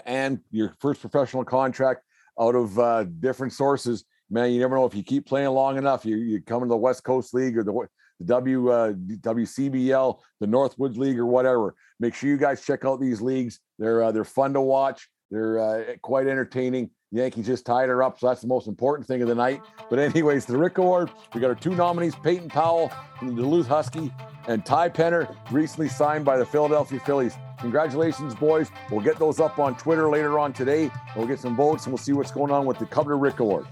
and 0.06 0.40
your 0.52 0.76
first 0.80 1.02
professional 1.02 1.44
contract 1.44 2.04
out 2.40 2.56
of 2.56 2.78
uh, 2.78 3.06
different 3.20 3.54
sources. 3.54 4.06
Man, 4.30 4.52
you 4.52 4.60
never 4.60 4.76
know 4.76 4.86
if 4.86 4.96
you 4.96 5.04
keep 5.04 5.26
playing 5.26 5.50
long 5.50 5.78
enough, 5.78 6.06
you, 6.06 6.18
you 6.18 6.42
come 6.42 6.62
into 6.62 6.70
the 6.70 6.78
West 6.78 7.04
Coast 7.04 7.34
League 7.34 7.58
or 7.58 7.64
the, 7.64 7.88
the 8.20 8.26
W 8.26 8.70
uh, 8.70 8.94
WCBL, 8.94 10.20
the 10.40 10.46
Northwoods 10.46 10.98
League, 10.98 11.18
or 11.18 11.26
whatever. 11.26 11.76
Make 12.00 12.14
sure 12.14 12.30
you 12.30 12.38
guys 12.38 12.64
check 12.64 12.86
out 12.86 13.02
these 13.02 13.22
leagues. 13.22 13.60
They're 13.80 14.04
uh, 14.04 14.12
they're 14.12 14.24
fun 14.24 14.54
to 14.54 14.62
watch. 14.62 15.10
They're 15.32 15.60
uh, 15.60 15.84
quite 16.02 16.28
entertaining. 16.28 16.90
Yankees 17.12 17.48
just 17.48 17.66
tied 17.66 17.90
her 17.90 18.04
up, 18.04 18.20
so 18.20 18.28
that's 18.28 18.42
the 18.42 18.48
most 18.48 18.68
important 18.68 19.08
thing 19.08 19.22
of 19.22 19.28
the 19.28 19.36
night. 19.36 19.62
But 19.90 20.00
anyways, 20.00 20.46
the 20.46 20.58
Rick 20.58 20.78
Award, 20.78 21.10
we 21.34 21.42
got 21.42 21.48
our 21.50 21.56
two 21.56 21.76
nominees, 21.76 22.16
Peyton 22.16 22.50
Powell 22.50 22.92
from 23.18 23.30
the 23.30 23.42
Duluth 23.42 23.68
Husky 23.68 24.12
and 24.48 24.66
Ty 24.66 24.90
Penner, 24.90 25.36
recently 25.52 25.90
signed 25.90 26.24
by 26.24 26.38
the 26.38 26.46
Philadelphia 26.46 27.00
Phillies. 27.00 27.36
Congratulations, 27.60 28.36
boys. 28.36 28.72
We'll 28.90 29.02
get 29.02 29.18
those 29.18 29.40
up 29.40 29.60
on 29.60 29.76
Twitter 29.76 30.10
later 30.10 30.40
on 30.40 30.54
today. 30.54 30.92
We'll 31.16 31.28
get 31.28 31.40
some 31.40 31.56
votes 31.56 31.86
and 31.86 31.94
we'll 31.94 31.98
see 31.98 32.14
what's 32.14 32.32
going 32.32 32.52
on 32.52 32.66
with 32.66 32.80
the 32.80 32.86
Coveted 32.86 33.20
Rick 33.20 33.40
Award. 33.40 33.68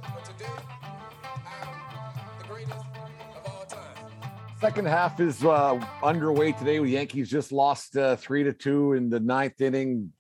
Second 4.60 4.88
half 4.88 5.20
is 5.20 5.44
uh, 5.46 5.80
underway 6.02 6.52
today. 6.52 6.80
The 6.80 6.90
Yankees 6.90 7.30
just 7.30 7.52
lost 7.52 7.96
uh, 7.96 8.16
three 8.16 8.44
to 8.44 8.54
two 8.54 8.94
in 8.94 9.10
the 9.10 9.20
ninth 9.20 9.62
inning 9.62 10.12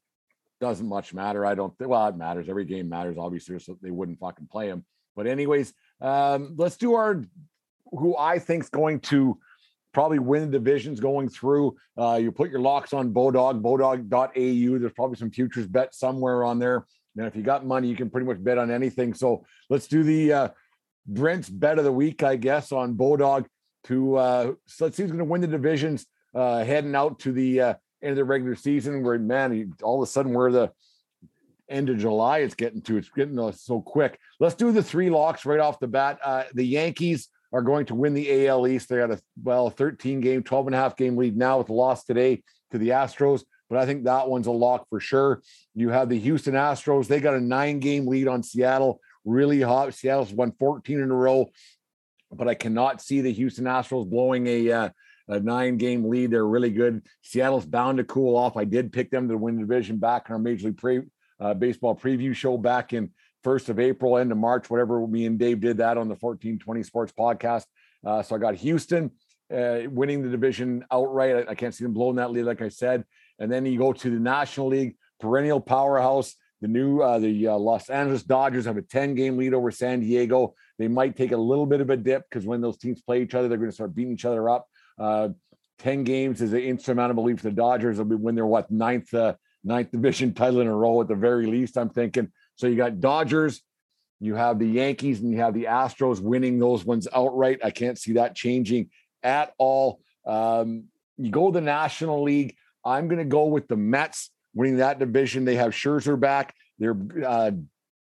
doesn't 0.59 0.87
much 0.87 1.13
matter. 1.13 1.45
I 1.45 1.55
don't 1.55 1.77
think, 1.77 1.89
well, 1.89 2.07
it 2.07 2.15
matters. 2.15 2.49
Every 2.49 2.65
game 2.65 2.89
matters, 2.89 3.17
obviously, 3.17 3.59
so 3.59 3.77
they 3.81 3.91
wouldn't 3.91 4.19
fucking 4.19 4.47
play 4.51 4.67
him. 4.67 4.85
But, 5.15 5.27
anyways, 5.27 5.73
um, 6.01 6.55
let's 6.57 6.77
do 6.77 6.95
our 6.95 7.23
who 7.91 8.17
I 8.17 8.39
think's 8.39 8.69
going 8.69 8.99
to 9.01 9.37
probably 9.93 10.19
win 10.19 10.51
the 10.51 10.59
divisions 10.59 10.99
going 10.99 11.29
through. 11.29 11.75
Uh, 11.97 12.19
you 12.21 12.31
put 12.31 12.51
your 12.51 12.59
locks 12.59 12.93
on 12.93 13.13
Bodog, 13.13 13.61
bodog.au. 13.61 14.79
There's 14.79 14.93
probably 14.93 15.17
some 15.17 15.31
futures 15.31 15.67
bet 15.67 15.95
somewhere 15.95 16.43
on 16.43 16.59
there. 16.59 16.85
And 17.17 17.25
if 17.25 17.35
you 17.35 17.41
got 17.41 17.65
money, 17.65 17.87
you 17.87 17.95
can 17.95 18.09
pretty 18.09 18.27
much 18.27 18.43
bet 18.43 18.57
on 18.57 18.69
anything. 18.69 19.13
So 19.13 19.45
let's 19.69 19.87
do 19.87 20.03
the 20.03 20.33
uh, 20.33 20.49
Brent's 21.07 21.49
bet 21.49 21.79
of 21.79 21.85
the 21.85 21.91
week, 21.91 22.21
I 22.21 22.35
guess, 22.35 22.71
on 22.71 22.95
Bodog 22.95 23.45
to 23.85 24.17
uh, 24.17 24.51
so 24.65 24.85
let's 24.85 24.97
see 24.97 25.03
who's 25.03 25.11
going 25.11 25.19
to 25.19 25.25
win 25.25 25.41
the 25.41 25.47
divisions 25.47 26.05
uh, 26.35 26.63
heading 26.63 26.95
out 26.95 27.19
to 27.19 27.31
the 27.31 27.61
uh, 27.61 27.73
end 28.01 28.11
of 28.11 28.17
the 28.17 28.25
regular 28.25 28.55
season 28.55 29.03
where 29.03 29.17
man, 29.17 29.73
all 29.81 30.01
of 30.01 30.07
a 30.07 30.11
sudden 30.11 30.33
we're 30.33 30.51
the 30.51 30.71
end 31.69 31.89
of 31.89 31.97
July 31.97 32.39
it's 32.39 32.55
getting 32.55 32.81
to. 32.83 32.97
It's 32.97 33.09
getting 33.09 33.51
so 33.53 33.81
quick. 33.81 34.19
Let's 34.39 34.55
do 34.55 34.71
the 34.71 34.83
three 34.83 35.09
locks 35.09 35.45
right 35.45 35.59
off 35.59 35.79
the 35.79 35.87
bat. 35.87 36.19
Uh, 36.23 36.43
the 36.53 36.65
Yankees 36.65 37.29
are 37.53 37.61
going 37.61 37.85
to 37.87 37.95
win 37.95 38.13
the 38.13 38.47
AL 38.47 38.67
East. 38.67 38.89
They 38.89 38.97
got 38.97 39.11
a 39.11 39.21
well 39.43 39.69
13 39.69 40.21
game, 40.21 40.43
12 40.43 40.67
and 40.67 40.75
a 40.75 40.79
half 40.79 40.97
game 40.97 41.17
lead 41.17 41.37
now 41.37 41.57
with 41.57 41.67
the 41.67 41.73
loss 41.73 42.03
today 42.03 42.43
to 42.71 42.77
the 42.77 42.89
Astros. 42.89 43.43
But 43.69 43.79
I 43.79 43.85
think 43.85 44.05
that 44.05 44.29
one's 44.29 44.47
a 44.47 44.51
lock 44.51 44.87
for 44.89 44.99
sure. 44.99 45.41
You 45.75 45.89
have 45.89 46.09
the 46.09 46.19
Houston 46.19 46.53
Astros. 46.53 47.07
They 47.07 47.19
got 47.19 47.35
a 47.35 47.41
nine 47.41 47.79
game 47.79 48.07
lead 48.07 48.27
on 48.27 48.43
Seattle. 48.43 49.01
Really 49.25 49.61
hot. 49.61 49.93
Seattle's 49.93 50.31
won 50.31 50.53
14 50.53 50.99
in 50.99 51.11
a 51.11 51.13
row. 51.13 51.49
But 52.31 52.47
I 52.47 52.55
cannot 52.55 53.01
see 53.01 53.21
the 53.21 53.31
Houston 53.31 53.65
Astros 53.65 54.09
blowing 54.09 54.47
a 54.47 54.71
uh, 54.71 54.89
a 55.27 55.39
nine 55.39 55.77
game 55.77 56.09
lead. 56.09 56.31
They're 56.31 56.47
really 56.47 56.71
good. 56.71 57.03
Seattle's 57.21 57.65
bound 57.65 57.97
to 57.97 58.03
cool 58.03 58.35
off. 58.35 58.57
I 58.57 58.63
did 58.63 58.93
pick 58.93 59.11
them 59.11 59.27
to 59.29 59.37
win 59.37 59.55
the 59.55 59.61
division 59.61 59.97
back 59.97 60.29
in 60.29 60.33
our 60.33 60.39
Major 60.39 60.67
League 60.67 60.77
pre, 60.77 61.01
uh, 61.39 61.53
Baseball 61.53 61.95
preview 61.95 62.35
show 62.35 62.57
back 62.57 62.93
in 62.93 63.11
first 63.43 63.69
of 63.69 63.79
April, 63.79 64.17
end 64.17 64.31
of 64.31 64.37
March, 64.37 64.69
whatever. 64.69 65.05
Me 65.07 65.25
and 65.25 65.37
Dave 65.37 65.59
did 65.59 65.77
that 65.77 65.97
on 65.97 66.07
the 66.07 66.15
1420 66.15 66.83
Sports 66.83 67.13
podcast. 67.17 67.65
Uh, 68.05 68.21
so 68.21 68.35
I 68.35 68.39
got 68.39 68.55
Houston 68.55 69.11
uh, 69.53 69.79
winning 69.89 70.21
the 70.21 70.29
division 70.29 70.85
outright. 70.91 71.47
I, 71.47 71.51
I, 71.51 71.55
can't 71.55 71.73
see 71.73 71.83
them 71.83 71.93
blowing 71.93 72.17
that 72.17 72.31
lead, 72.31 72.43
like 72.43 72.61
I 72.61 72.69
said. 72.69 73.03
And 73.39 73.51
then 73.51 73.65
you 73.65 73.77
go 73.77 73.93
to 73.93 74.09
the 74.09 74.19
National 74.19 74.67
League, 74.67 74.95
perennial 75.19 75.61
powerhouse. 75.61 76.35
The 76.61 76.67
new 76.67 77.01
uh, 77.01 77.19
the 77.19 77.49
uh, 77.49 77.57
Los 77.57 77.89
Angeles 77.89 78.23
Dodgers 78.23 78.65
have 78.65 78.77
a 78.77 78.81
10 78.81 79.13
game 79.13 79.37
lead 79.37 79.53
over 79.53 79.69
San 79.69 79.99
Diego. 79.99 80.55
They 80.79 80.87
might 80.87 81.15
take 81.15 81.31
a 81.31 81.37
little 81.37 81.67
bit 81.67 81.81
of 81.81 81.91
a 81.91 81.97
dip 81.97 82.23
because 82.29 82.47
when 82.47 82.61
those 82.61 82.77
teams 82.77 83.01
play 83.01 83.21
each 83.21 83.35
other, 83.35 83.47
they're 83.47 83.59
going 83.59 83.69
to 83.69 83.75
start 83.75 83.93
beating 83.93 84.13
each 84.13 84.25
other 84.25 84.49
up. 84.49 84.67
Uh, 84.97 85.29
10 85.79 86.03
games 86.03 86.41
is 86.41 86.53
an 86.53 86.59
insurmountable 86.59 87.23
lead 87.23 87.39
for 87.39 87.49
the 87.49 87.55
Dodgers. 87.55 87.97
They'll 87.97 88.05
be 88.05 88.15
when 88.15 88.35
they're 88.35 88.45
what 88.45 88.71
ninth 88.71 89.13
uh, 89.13 89.35
ninth 89.63 89.91
division 89.91 90.33
title 90.33 90.61
in 90.61 90.67
a 90.67 90.75
row 90.75 91.01
at 91.01 91.07
the 91.07 91.15
very 91.15 91.45
least. 91.45 91.77
I'm 91.77 91.89
thinking. 91.89 92.31
So 92.55 92.67
you 92.67 92.75
got 92.75 92.99
Dodgers, 92.99 93.61
you 94.19 94.35
have 94.35 94.57
the 94.57 94.67
Yankees, 94.67 95.21
and 95.21 95.31
you 95.31 95.37
have 95.37 95.53
the 95.53 95.65
Astros 95.65 96.19
winning 96.19 96.57
those 96.57 96.83
ones 96.83 97.07
outright. 97.13 97.59
I 97.63 97.69
can't 97.69 97.97
see 97.97 98.13
that 98.13 98.35
changing 98.35 98.89
at 99.21 99.53
all. 99.59 99.99
Um, 100.25 100.85
you 101.17 101.31
go 101.31 101.51
to 101.51 101.53
the 101.53 101.61
National 101.61 102.23
League. 102.23 102.55
I'm 102.83 103.07
going 103.07 103.19
to 103.19 103.25
go 103.25 103.45
with 103.45 103.67
the 103.67 103.75
Mets 103.75 104.31
winning 104.55 104.77
that 104.77 104.97
division. 104.97 105.45
They 105.45 105.55
have 105.55 105.71
Scherzer 105.71 106.19
back. 106.19 106.55
They're 106.79 106.97
uh, 107.25 107.51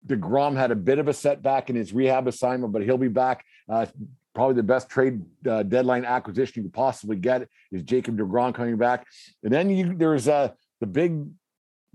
DeGrom 0.05 0.55
had 0.55 0.71
a 0.71 0.75
bit 0.75 0.99
of 0.99 1.08
a 1.08 1.13
setback 1.13 1.69
in 1.69 1.75
his 1.75 1.91
rehab 1.91 2.27
assignment, 2.27 2.71
but 2.71 2.84
he'll 2.84 2.97
be 2.97 3.08
back. 3.08 3.43
Uh, 3.67 3.88
probably 4.35 4.55
the 4.55 4.63
best 4.63 4.89
trade 4.89 5.21
uh, 5.49 5.63
deadline 5.63 6.05
acquisition 6.05 6.53
you 6.61 6.69
could 6.69 6.73
possibly 6.73 7.15
get 7.15 7.47
is 7.71 7.81
Jacob 7.83 8.17
DeGrom 8.17 8.53
coming 8.53 8.77
back. 8.77 9.07
And 9.43 9.51
then 9.51 9.69
you, 9.69 9.95
there's 9.95 10.27
uh, 10.27 10.49
the 10.81 10.87
big 10.87 11.25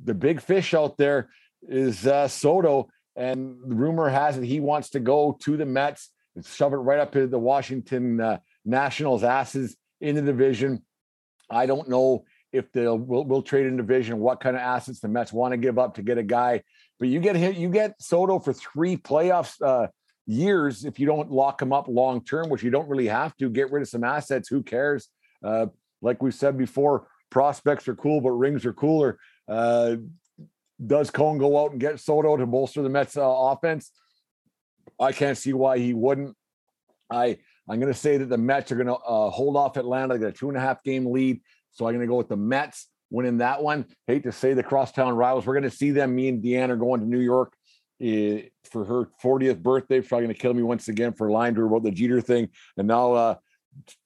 the 0.02 0.14
big 0.14 0.40
fish 0.40 0.72
out 0.72 0.96
there 0.96 1.28
is 1.68 2.06
uh, 2.06 2.26
Soto, 2.26 2.88
and 3.14 3.58
the 3.66 3.74
rumor 3.74 4.08
has 4.08 4.38
it 4.38 4.44
he 4.44 4.58
wants 4.58 4.90
to 4.90 5.00
go 5.00 5.38
to 5.42 5.56
the 5.56 5.66
Mets 5.66 6.10
and 6.34 6.44
shove 6.44 6.72
it 6.72 6.78
right 6.78 6.98
up 6.98 7.12
to 7.12 7.26
the 7.26 7.38
Washington 7.38 8.20
uh, 8.20 8.38
Nationals 8.64 9.22
asses 9.22 9.76
in 10.00 10.14
the 10.14 10.22
division. 10.22 10.82
I 11.50 11.66
don't 11.66 11.88
know 11.88 12.24
if 12.52 12.72
they'll 12.72 12.98
will 12.98 13.24
will 13.24 13.42
trade 13.42 13.66
in 13.66 13.76
division, 13.76 14.18
what 14.18 14.40
kind 14.40 14.56
of 14.56 14.62
assets 14.62 15.00
the 15.00 15.08
Mets 15.08 15.32
want 15.32 15.52
to 15.52 15.58
give 15.58 15.78
up 15.78 15.94
to 15.96 16.02
get 16.02 16.18
a 16.18 16.22
guy. 16.22 16.62
But 16.98 17.08
you 17.08 17.20
get 17.20 17.36
hit, 17.36 17.56
you 17.56 17.68
get 17.68 18.00
Soto 18.00 18.38
for 18.38 18.52
three 18.52 18.96
playoffs 18.96 19.60
uh, 19.62 19.88
years 20.30 20.84
if 20.84 20.98
you 20.98 21.06
don't 21.06 21.30
lock 21.30 21.58
them 21.58 21.72
up 21.72 21.88
long 21.88 22.24
term, 22.24 22.48
which 22.48 22.62
you 22.62 22.70
don't 22.70 22.88
really 22.88 23.08
have 23.08 23.36
to. 23.36 23.50
Get 23.50 23.70
rid 23.70 23.82
of 23.82 23.88
some 23.88 24.04
assets. 24.04 24.48
Who 24.48 24.62
cares? 24.62 25.08
Uh, 25.44 25.66
like 26.02 26.22
we 26.22 26.30
said 26.30 26.56
before, 26.56 27.08
prospects 27.30 27.88
are 27.88 27.94
cool, 27.94 28.20
but 28.20 28.30
rings 28.30 28.64
are 28.64 28.72
cooler. 28.72 29.18
Uh, 29.48 29.96
does 30.84 31.10
Cohen 31.10 31.38
go 31.38 31.62
out 31.62 31.72
and 31.72 31.80
get 31.80 32.00
Soto 32.00 32.36
to 32.36 32.46
bolster 32.46 32.82
the 32.82 32.88
Mets 32.88 33.16
uh, 33.16 33.22
offense? 33.22 33.90
I 34.98 35.12
can't 35.12 35.36
see 35.36 35.52
why 35.52 35.78
he 35.78 35.94
wouldn't. 35.94 36.36
I 37.10 37.38
I'm 37.68 37.78
going 37.80 37.92
to 37.92 37.98
say 37.98 38.16
that 38.16 38.28
the 38.28 38.38
Mets 38.38 38.72
are 38.72 38.76
going 38.76 38.86
to 38.86 38.94
uh, 38.94 39.30
hold 39.30 39.56
off 39.56 39.76
Atlanta. 39.76 40.14
They 40.14 40.20
got 40.20 40.28
a 40.28 40.32
two 40.32 40.48
and 40.48 40.56
a 40.56 40.60
half 40.60 40.82
game 40.82 41.12
lead. 41.12 41.40
So 41.72 41.86
I'm 41.86 41.94
going 41.94 42.06
to 42.06 42.10
go 42.10 42.16
with 42.16 42.28
the 42.28 42.36
Mets 42.36 42.88
winning 43.10 43.38
that 43.38 43.62
one. 43.62 43.86
Hate 44.06 44.24
to 44.24 44.32
say 44.32 44.54
the 44.54 44.62
crosstown 44.62 45.14
rivals. 45.14 45.46
We're 45.46 45.54
going 45.54 45.70
to 45.70 45.70
see 45.70 45.90
them. 45.90 46.14
Me 46.14 46.28
and 46.28 46.42
Deanna 46.42 46.70
are 46.70 46.76
going 46.76 47.00
to 47.00 47.06
New 47.06 47.20
York 47.20 47.54
uh, 48.00 48.48
for 48.70 48.84
her 48.84 49.10
40th 49.22 49.62
birthday. 49.62 50.00
Probably 50.00 50.26
going 50.26 50.34
to 50.34 50.40
kill 50.40 50.54
me 50.54 50.62
once 50.62 50.88
again 50.88 51.12
for 51.12 51.30
lying 51.30 51.54
to 51.54 51.60
her 51.60 51.66
about 51.66 51.82
the 51.82 51.90
Jeter 51.90 52.20
thing. 52.20 52.48
And 52.76 52.88
now 52.88 53.12
uh, 53.12 53.34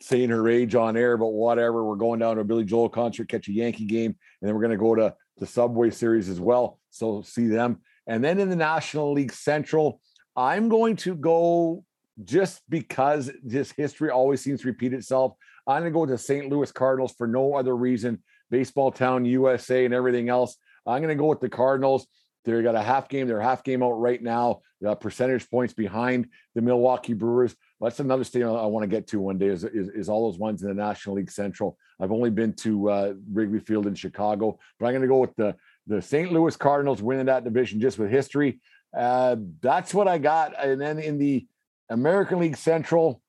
saying 0.00 0.30
her 0.30 0.48
age 0.48 0.74
on 0.74 0.96
air, 0.96 1.16
but 1.16 1.28
whatever. 1.28 1.84
We're 1.84 1.96
going 1.96 2.20
down 2.20 2.36
to 2.36 2.42
a 2.42 2.44
Billy 2.44 2.64
Joel 2.64 2.88
concert, 2.88 3.28
catch 3.28 3.48
a 3.48 3.52
Yankee 3.52 3.86
game, 3.86 4.10
and 4.10 4.48
then 4.48 4.54
we're 4.54 4.60
going 4.60 4.70
to 4.70 4.76
go 4.76 4.94
to 4.94 5.14
the 5.38 5.46
Subway 5.46 5.90
Series 5.90 6.28
as 6.28 6.40
well. 6.40 6.78
So 6.90 7.22
see 7.22 7.46
them. 7.46 7.80
And 8.06 8.22
then 8.22 8.38
in 8.38 8.50
the 8.50 8.56
National 8.56 9.12
League 9.12 9.32
Central, 9.32 10.00
I'm 10.36 10.68
going 10.68 10.96
to 10.96 11.14
go 11.14 11.84
just 12.24 12.62
because 12.68 13.30
this 13.42 13.72
history 13.72 14.10
always 14.10 14.40
seems 14.40 14.60
to 14.60 14.68
repeat 14.68 14.92
itself. 14.92 15.34
I'm 15.66 15.82
going 15.82 15.92
to 15.92 15.98
go 15.98 16.06
the 16.06 16.18
St. 16.18 16.48
Louis 16.48 16.70
Cardinals 16.70 17.14
for 17.16 17.26
no 17.26 17.54
other 17.54 17.74
reason. 17.74 18.22
Baseball 18.50 18.92
Town, 18.92 19.24
USA, 19.24 19.84
and 19.84 19.94
everything 19.94 20.28
else. 20.28 20.56
I'm 20.86 21.00
going 21.02 21.16
to 21.16 21.20
go 21.20 21.26
with 21.26 21.40
the 21.40 21.48
Cardinals. 21.48 22.06
They 22.44 22.62
got 22.62 22.74
a 22.74 22.82
half 22.82 23.08
game. 23.08 23.26
They're 23.26 23.40
half 23.40 23.64
game 23.64 23.82
out 23.82 23.92
right 23.92 24.22
now. 24.22 24.60
The 24.80 24.94
percentage 24.94 25.48
points 25.50 25.72
behind 25.72 26.28
the 26.54 26.60
Milwaukee 26.60 27.14
Brewers. 27.14 27.56
That's 27.80 28.00
another 28.00 28.24
state 28.24 28.42
I 28.42 28.66
want 28.66 28.82
to 28.82 28.88
get 28.88 29.06
to 29.08 29.20
one 29.20 29.38
day. 29.38 29.46
Is, 29.46 29.64
is, 29.64 29.88
is 29.88 30.08
all 30.08 30.30
those 30.30 30.38
ones 30.38 30.62
in 30.62 30.68
the 30.68 30.74
National 30.74 31.16
League 31.16 31.30
Central. 31.30 31.78
I've 32.00 32.12
only 32.12 32.30
been 32.30 32.52
to 32.56 32.90
uh, 32.90 33.14
Wrigley 33.32 33.60
Field 33.60 33.86
in 33.86 33.94
Chicago, 33.94 34.58
but 34.78 34.86
I'm 34.86 34.92
going 34.92 35.02
to 35.02 35.08
go 35.08 35.18
with 35.18 35.34
the 35.36 35.54
the 35.86 36.00
St. 36.00 36.32
Louis 36.32 36.56
Cardinals 36.56 37.02
winning 37.02 37.26
that 37.26 37.44
division 37.44 37.80
just 37.80 37.98
with 37.98 38.10
history. 38.10 38.60
Uh, 38.96 39.36
that's 39.60 39.92
what 39.92 40.08
I 40.08 40.18
got. 40.18 40.54
And 40.58 40.80
then 40.80 40.98
in 40.98 41.18
the 41.18 41.46
American 41.90 42.38
League 42.38 42.56
Central, 42.56 43.20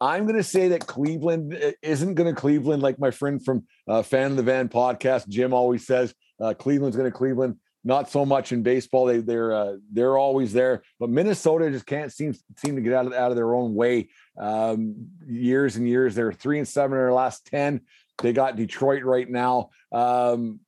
I'm 0.00 0.24
going 0.24 0.36
to 0.36 0.42
say 0.42 0.68
that 0.68 0.86
Cleveland 0.86 1.54
uh, 1.54 1.72
isn't 1.82 2.14
going 2.14 2.32
to 2.32 2.40
Cleveland 2.40 2.82
like 2.82 2.98
my 2.98 3.10
friend 3.10 3.44
from 3.44 3.66
uh, 3.86 4.02
Fan 4.02 4.32
of 4.32 4.36
the 4.36 4.42
Van 4.42 4.68
podcast, 4.68 5.28
Jim, 5.28 5.52
always 5.52 5.86
says. 5.86 6.14
Uh, 6.40 6.54
Cleveland's 6.54 6.96
going 6.96 7.10
to 7.10 7.16
Cleveland. 7.16 7.56
Not 7.86 8.10
so 8.10 8.24
much 8.24 8.50
in 8.52 8.62
baseball. 8.62 9.04
They 9.04 9.18
they're 9.18 9.52
uh, 9.52 9.76
they're 9.92 10.16
always 10.16 10.54
there, 10.54 10.82
but 10.98 11.10
Minnesota 11.10 11.70
just 11.70 11.84
can't 11.84 12.10
seem 12.10 12.34
seem 12.56 12.76
to 12.76 12.82
get 12.82 12.94
out 12.94 13.06
of 13.06 13.12
out 13.12 13.30
of 13.30 13.36
their 13.36 13.54
own 13.54 13.74
way. 13.74 14.08
Um, 14.38 15.08
years 15.26 15.76
and 15.76 15.86
years, 15.86 16.14
they're 16.14 16.32
three 16.32 16.58
and 16.58 16.66
seven 16.66 16.96
in 16.96 17.04
their 17.04 17.12
last 17.12 17.46
ten. 17.46 17.82
They 18.22 18.32
got 18.32 18.56
Detroit 18.56 19.02
right 19.04 19.28
now. 19.28 19.68
Um, 19.92 20.60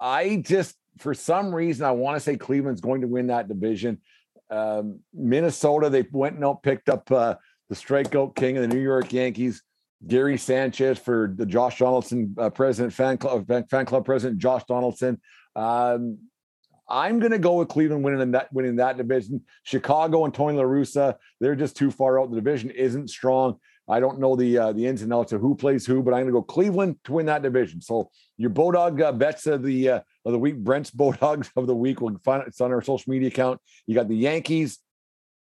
I 0.00 0.42
just 0.44 0.76
for 0.98 1.14
some 1.14 1.54
reason 1.54 1.86
I 1.86 1.92
want 1.92 2.16
to 2.16 2.20
say 2.20 2.36
Cleveland's 2.36 2.80
going 2.80 3.02
to 3.02 3.06
win 3.06 3.28
that 3.28 3.46
division. 3.46 4.00
Um, 4.50 5.00
Minnesota, 5.14 5.88
they 5.88 6.04
went 6.10 6.36
and 6.36 6.62
picked 6.62 6.88
up 6.88 7.10
uh, 7.12 7.36
the 7.68 7.74
strikeout 7.76 8.34
king 8.34 8.56
of 8.56 8.62
the 8.62 8.74
New 8.74 8.82
York 8.82 9.12
Yankees, 9.12 9.62
Gary 10.06 10.36
Sanchez 10.36 10.98
for 10.98 11.32
the 11.34 11.46
Josh 11.46 11.78
Donaldson 11.78 12.34
uh, 12.38 12.50
president, 12.50 12.92
fan 12.92 13.18
club, 13.18 13.46
fan 13.70 13.86
club 13.86 14.04
president 14.04 14.40
Josh 14.40 14.64
Donaldson. 14.64 15.20
Um, 15.56 16.18
I'm 16.88 17.20
going 17.20 17.32
to 17.32 17.38
go 17.38 17.54
with 17.54 17.68
Cleveland 17.68 18.04
winning 18.04 18.32
that 18.32 18.52
winning 18.52 18.76
that 18.76 18.96
division. 18.96 19.42
Chicago 19.62 20.24
and 20.24 20.34
Tony 20.34 20.58
La 20.58 20.64
Russa, 20.64 21.16
they're 21.40 21.56
just 21.56 21.76
too 21.76 21.90
far 21.90 22.20
out. 22.20 22.30
The 22.30 22.36
division 22.36 22.70
isn't 22.70 23.08
strong. 23.08 23.58
I 23.88 23.98
don't 23.98 24.20
know 24.20 24.36
the 24.36 24.58
uh, 24.58 24.72
the 24.72 24.86
ins 24.86 25.02
and 25.02 25.12
outs 25.12 25.32
of 25.32 25.40
who 25.40 25.54
plays 25.54 25.86
who, 25.86 26.02
but 26.02 26.12
I'm 26.12 26.22
going 26.22 26.26
to 26.26 26.32
go 26.32 26.42
Cleveland 26.42 26.96
to 27.04 27.12
win 27.12 27.26
that 27.26 27.42
division. 27.42 27.80
So 27.80 28.10
your 28.36 28.50
Bodog 28.50 29.00
uh, 29.00 29.12
bets 29.12 29.46
of 29.46 29.62
the 29.62 29.88
uh, 29.88 30.00
of 30.24 30.32
the 30.32 30.38
week, 30.38 30.58
Brent's 30.58 30.90
Bodogs 30.92 31.50
of 31.56 31.66
the 31.66 31.74
week. 31.74 32.00
We'll 32.00 32.18
find 32.24 32.42
it. 32.42 32.48
It's 32.48 32.60
on 32.60 32.72
our 32.72 32.82
social 32.82 33.10
media 33.10 33.28
account. 33.28 33.60
You 33.86 33.94
got 33.94 34.08
the 34.08 34.16
Yankees, 34.16 34.78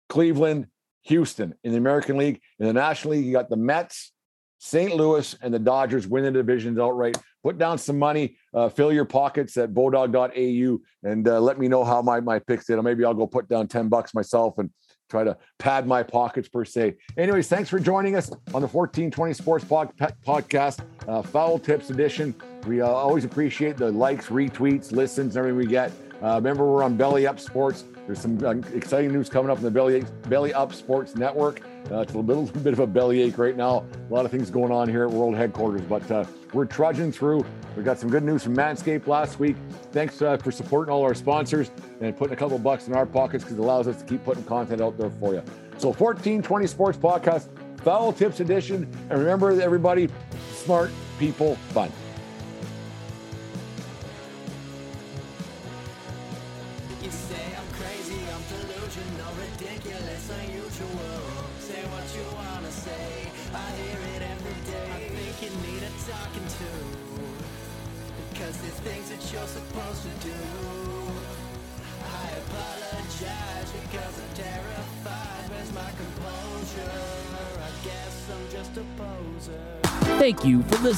Cleveland, 0.09 0.67
Houston 1.03 1.55
in 1.63 1.73
the 1.73 1.79
American 1.79 2.17
League. 2.17 2.41
In 2.59 2.67
the 2.67 2.73
National 2.73 3.15
League, 3.15 3.27
you 3.27 3.33
got 3.33 3.49
the 3.49 3.57
Mets, 3.57 4.13
St. 4.59 4.95
Louis, 4.95 5.35
and 5.43 5.53
the 5.53 5.59
Dodgers 5.59 6.07
win 6.07 6.25
the 6.25 6.31
divisions 6.31 6.79
outright. 6.79 7.17
Put 7.43 7.59
down 7.59 7.79
some 7.79 7.99
money, 7.99 8.37
uh, 8.55 8.69
fill 8.69 8.93
your 8.93 9.05
pockets 9.05 9.57
at 9.57 9.73
bodog.au, 9.73 11.09
and 11.09 11.29
uh, 11.29 11.41
let 11.41 11.59
me 11.59 11.69
know 11.69 11.85
how 11.85 12.03
my 12.03 12.21
my 12.21 12.39
picks 12.39 12.67
did. 12.67 12.79
Or 12.79 12.83
maybe 12.83 13.05
I'll 13.05 13.15
go 13.15 13.27
put 13.27 13.49
down 13.49 13.69
ten 13.69 13.89
bucks 13.89 14.15
myself 14.15 14.59
and 14.59 14.71
try 15.09 15.25
to 15.25 15.37
pad 15.59 15.87
my 15.87 16.03
pockets 16.03 16.49
per 16.49 16.65
se. 16.65 16.97
Anyways, 17.17 17.49
thanks 17.49 17.69
for 17.69 17.79
joining 17.79 18.17
us 18.17 18.31
on 18.31 18.61
the 18.63 18.69
1420 18.69 19.35
Sports 19.35 19.65
pod, 19.65 19.93
podcast, 20.27 20.81
uh, 21.07 21.23
Foul 21.23 21.59
Tips 21.59 21.91
edition. 21.91 22.35
We 22.67 22.81
uh, 22.81 22.87
always 22.87 23.25
appreciate 23.25 23.77
the 23.77 23.93
likes, 23.93 24.27
retweets, 24.27 24.93
listens, 24.93 25.37
everything 25.37 25.59
we 25.59 25.67
get. 25.67 25.93
Uh, 26.23 26.37
remember, 26.37 26.65
we're 26.65 26.83
on 26.83 26.97
Belly 26.97 27.27
Up 27.27 27.39
Sports. 27.39 27.85
There's 28.07 28.21
some 28.21 28.43
uh, 28.45 28.55
exciting 28.75 29.13
news 29.13 29.29
coming 29.29 29.51
up 29.51 29.59
in 29.59 29.65
the 29.65 29.71
Belly, 29.71 30.05
Belly 30.29 30.53
Up 30.55 30.73
Sports 30.73 31.15
Network. 31.15 31.61
Uh, 31.91 32.01
it's 32.01 32.13
a 32.15 32.19
little, 32.19 32.45
little, 32.45 32.61
bit 32.63 32.73
of 32.73 32.81
a 32.81 32.87
bellyache 32.87 33.39
right 33.39 33.57
now. 33.57 33.85
A 34.11 34.13
lot 34.13 34.25
of 34.25 34.31
things 34.31 34.51
going 34.51 34.73
on 34.73 34.89
here 34.89 35.05
at 35.05 35.11
World 35.11 35.37
Headquarters, 35.37 35.83
but 35.83 36.11
uh, 36.11 36.25
we're 36.53 36.65
trudging 36.65 37.13
through. 37.13 37.45
We 37.77 37.83
got 37.83 37.99
some 37.99 38.11
good 38.11 38.23
news 38.23 38.43
from 38.43 38.57
Manscaped 38.57 39.07
last 39.07 39.39
week. 39.39 39.57
Thanks 39.93 40.23
uh, 40.23 40.37
for 40.39 40.51
supporting 40.51 40.93
all 40.93 41.03
our 41.03 41.15
sponsors 41.15 41.71
and 42.01 42.17
putting 42.17 42.33
a 42.33 42.37
couple 42.37 42.59
bucks 42.59 42.89
in 42.89 42.95
our 42.95 43.07
pockets 43.07 43.45
because 43.45 43.59
it 43.59 43.63
allows 43.63 43.87
us 43.87 44.01
to 44.01 44.05
keep 44.05 44.25
putting 44.25 44.45
content 44.45 44.81
out 44.81 44.97
there 44.97 45.11
for 45.11 45.35
you. 45.35 45.43
So 45.79 45.89
1420 45.89 46.67
Sports 46.67 46.99
Podcast, 46.99 47.49
Foul 47.83 48.13
Tips 48.13 48.41
Edition. 48.41 48.89
And 49.11 49.19
remember, 49.19 49.61
everybody, 49.61 50.09
smart 50.55 50.91
people, 51.19 51.57
fun. 51.73 51.93